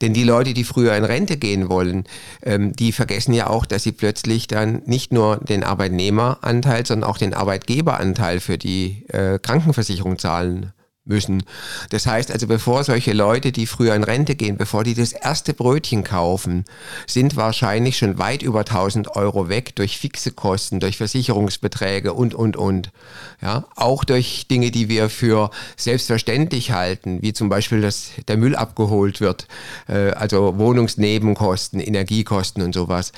Denn 0.00 0.14
die 0.14 0.24
Leute, 0.24 0.52
die 0.52 0.64
früher 0.64 0.96
in 0.96 1.04
Rente 1.04 1.36
gehen 1.36 1.68
wollen, 1.68 2.04
ähm, 2.42 2.72
die 2.72 2.90
vergessen 2.90 3.32
ja 3.34 3.46
auch, 3.46 3.64
dass 3.64 3.84
sie 3.84 3.92
plötzlich 3.92 4.48
dann 4.48 4.82
nicht 4.86 5.12
nur 5.12 5.36
den 5.36 5.62
Arbeitnehmeranteil, 5.62 6.84
sondern 6.84 7.08
auch 7.08 7.18
den 7.18 7.32
Arbeitgeberanteil 7.32 8.40
für 8.40 8.58
die 8.58 9.04
äh, 9.10 9.38
Krankenversicherung 9.38 10.18
zahlen 10.18 10.72
müssen. 11.04 11.42
Das 11.90 12.06
heißt 12.06 12.30
also, 12.30 12.46
bevor 12.46 12.84
solche 12.84 13.12
Leute, 13.12 13.50
die 13.50 13.66
früher 13.66 13.96
in 13.96 14.04
Rente 14.04 14.36
gehen, 14.36 14.56
bevor 14.56 14.84
die 14.84 14.94
das 14.94 15.12
erste 15.12 15.52
Brötchen 15.52 16.04
kaufen, 16.04 16.64
sind 17.08 17.34
wahrscheinlich 17.34 17.98
schon 17.98 18.18
weit 18.18 18.42
über 18.42 18.60
1000 18.60 19.16
Euro 19.16 19.48
weg 19.48 19.74
durch 19.74 19.98
fixe 19.98 20.30
Kosten, 20.30 20.78
durch 20.78 20.98
Versicherungsbeträge 20.98 22.12
und, 22.12 22.34
und, 22.34 22.56
und. 22.56 22.92
Ja, 23.40 23.64
auch 23.74 24.04
durch 24.04 24.46
Dinge, 24.46 24.70
die 24.70 24.88
wir 24.88 25.08
für 25.08 25.50
selbstverständlich 25.76 26.70
halten, 26.70 27.20
wie 27.22 27.32
zum 27.32 27.48
Beispiel, 27.48 27.80
dass 27.80 28.10
der 28.28 28.36
Müll 28.36 28.54
abgeholt 28.54 29.20
wird, 29.20 29.48
äh, 29.88 30.10
also 30.10 30.56
Wohnungsnebenkosten, 30.56 31.80
Energiekosten 31.80 32.62
und 32.62 32.74
sowas. 32.74 33.10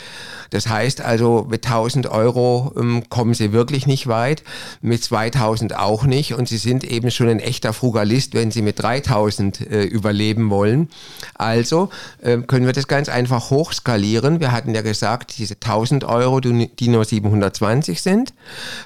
Das 0.48 0.68
heißt 0.68 1.02
also, 1.02 1.46
mit 1.50 1.66
1000 1.66 2.06
Euro 2.06 2.72
ähm, 2.78 3.10
kommen 3.10 3.34
sie 3.34 3.52
wirklich 3.52 3.86
nicht 3.86 4.06
weit, 4.06 4.42
mit 4.80 5.04
2000 5.04 5.76
auch 5.76 6.04
nicht 6.04 6.32
und 6.32 6.48
sie 6.48 6.56
sind 6.56 6.84
eben 6.84 7.10
schon 7.10 7.28
ein 7.28 7.40
echter 7.40 7.73
Frugalist, 7.74 8.34
wenn 8.34 8.50
sie 8.50 8.62
mit 8.62 8.82
3000 8.82 9.60
äh, 9.60 9.82
überleben 9.84 10.50
wollen. 10.50 10.88
Also 11.34 11.90
äh, 12.22 12.38
können 12.38 12.66
wir 12.66 12.72
das 12.72 12.88
ganz 12.88 13.08
einfach 13.08 13.50
hochskalieren. 13.50 14.40
Wir 14.40 14.52
hatten 14.52 14.74
ja 14.74 14.82
gesagt, 14.82 15.36
diese 15.38 15.54
1000 15.54 16.04
Euro, 16.04 16.40
die 16.40 16.88
nur 16.88 17.04
720 17.04 18.00
sind, 18.00 18.32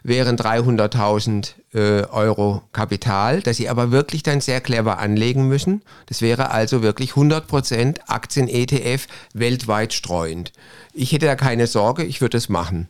wären 0.03 0.37
300.000 0.37 1.55
äh, 1.75 2.05
Euro 2.05 2.63
Kapital, 2.73 3.43
das 3.43 3.59
sie 3.59 3.69
aber 3.69 3.91
wirklich 3.91 4.23
dann 4.23 4.41
sehr 4.41 4.61
clever 4.61 4.99
anlegen 4.99 5.49
müssen. 5.49 5.83
Das 6.07 6.23
wäre 6.23 6.51
also 6.51 6.83
wirklich 6.83 7.13
100% 7.13 8.01
Aktien-ETF 8.07 9.07
weltweit 9.35 9.93
streuend. 9.93 10.53
Ich 10.93 11.13
hätte 11.13 11.27
da 11.27 11.37
keine 11.37 11.67
Sorge, 11.67 12.05
ich 12.05 12.21
würde 12.21 12.39
es 12.39 12.49
machen. 12.49 12.89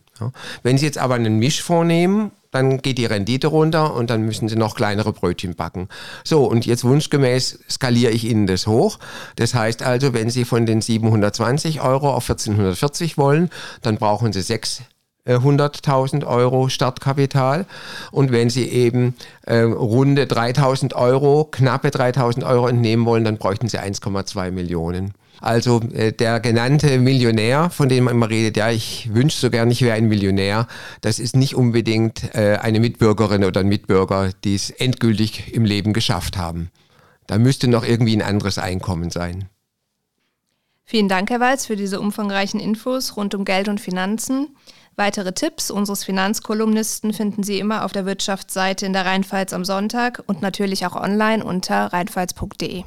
Wenn 0.63 0.79
Sie 0.79 0.87
jetzt 0.87 0.99
aber 0.99 1.15
einen 1.15 1.39
Misch 1.39 1.63
vornehmen 1.63 2.33
dann 2.51 2.79
geht 2.79 2.99
die 2.99 3.07
Rendite 3.07 3.49
runter 3.49 3.95
und 3.95 4.11
dann 4.11 4.23
müssen 4.23 4.49
sie 4.49 4.57
noch 4.57 4.75
kleinere 4.75 5.13
Brötchen 5.13 5.55
backen. 5.55 5.89
So, 6.25 6.45
und 6.45 6.67
jetzt 6.67 6.85
wunschgemäß 6.85 7.61
skaliere 7.69 8.13
ich 8.13 8.25
Ihnen 8.25 8.47
das 8.47 8.67
hoch. 8.67 8.99
Das 9.37 9.55
heißt 9.55 9.83
also, 9.83 10.15
wenn 10.15 10.31
Sie 10.31 10.45
von 10.45 10.67
den 10.67 10.81
720 10.81 11.81
Euro 11.81 12.15
auf 12.15 12.29
1440 12.29 13.19
wollen, 13.19 13.51
dann 13.83 13.97
brauchen 13.97 14.33
Sie 14.33 14.41
600.000 14.41 16.27
Euro 16.27 16.69
Startkapital. 16.69 17.67
Und 18.13 18.33
wenn 18.33 18.49
Sie 18.49 18.69
eben 18.69 19.15
äh, 19.43 19.61
runde 19.61 20.25
3.000 20.25 20.95
Euro, 20.95 21.45
knappe 21.45 21.89
3.000 21.89 22.47
Euro 22.47 22.69
entnehmen 22.69 23.05
wollen, 23.05 23.25
dann 23.25 23.37
bräuchten 23.37 23.69
Sie 23.69 23.79
1,2 23.79 24.51
Millionen. 24.51 25.13
Also 25.41 25.81
äh, 25.93 26.13
der 26.13 26.41
genannte 26.41 26.99
Millionär, 26.99 27.71
von 27.71 27.89
dem 27.89 28.05
man 28.05 28.15
immer 28.15 28.31
redet, 28.31 28.57
ja, 28.57 28.71
ich 28.71 29.11
wünsche 29.13 29.39
so 29.39 29.51
gern, 29.51 29.71
ich 29.71 29.83
wäre 29.83 29.97
ein 29.97 30.09
Millionär, 30.09 30.67
das 31.01 31.19
ist 31.19 31.37
nicht 31.37 31.55
unbedingt 31.55 32.35
äh, 32.35 32.59
eine 32.61 32.81
Mitbürgerin 32.81 33.45
oder 33.45 33.61
ein 33.61 33.69
Mitbürger, 33.69 34.31
die 34.45 34.55
es 34.55 34.71
endgültig 34.71 35.55
im 35.55 35.65
Leben 35.65 35.93
geschafft 35.93 36.37
haben. 36.37 36.71
Da 37.27 37.39
müsste 37.39 37.69
noch 37.69 37.85
irgendwie 37.85 38.17
ein 38.17 38.23
anderes 38.23 38.59
Einkommen 38.59 39.11
sein. 39.11 39.49
Vielen 40.85 41.09
Dank, 41.09 41.29
Herr 41.29 41.41
Walz, 41.41 41.67
für 41.67 41.77
diese 41.77 42.01
umfangreichen 42.01 42.59
Infos 42.59 43.17
rund 43.17 43.35
um 43.35 43.45
Geld 43.45 43.69
und 43.69 43.81
Finanzen. 43.81 44.57
Weitere 44.97 45.33
Tipps 45.33 45.71
unseres 45.71 46.03
Finanzkolumnisten 46.03 47.13
finden 47.13 47.43
Sie 47.43 47.61
immer 47.61 47.85
auf 47.85 47.93
der 47.93 48.07
Wirtschaftsseite 48.07 48.87
in 48.87 48.95
der 48.95 49.05
Rheinpfalz 49.05 49.53
am 49.53 49.65
Sonntag 49.65 50.25
und 50.27 50.43
natürlich 50.43 50.87
auch 50.87 50.97
online 50.97 51.45
unter 51.45 51.93
rheinpfalz.de. 51.93 52.83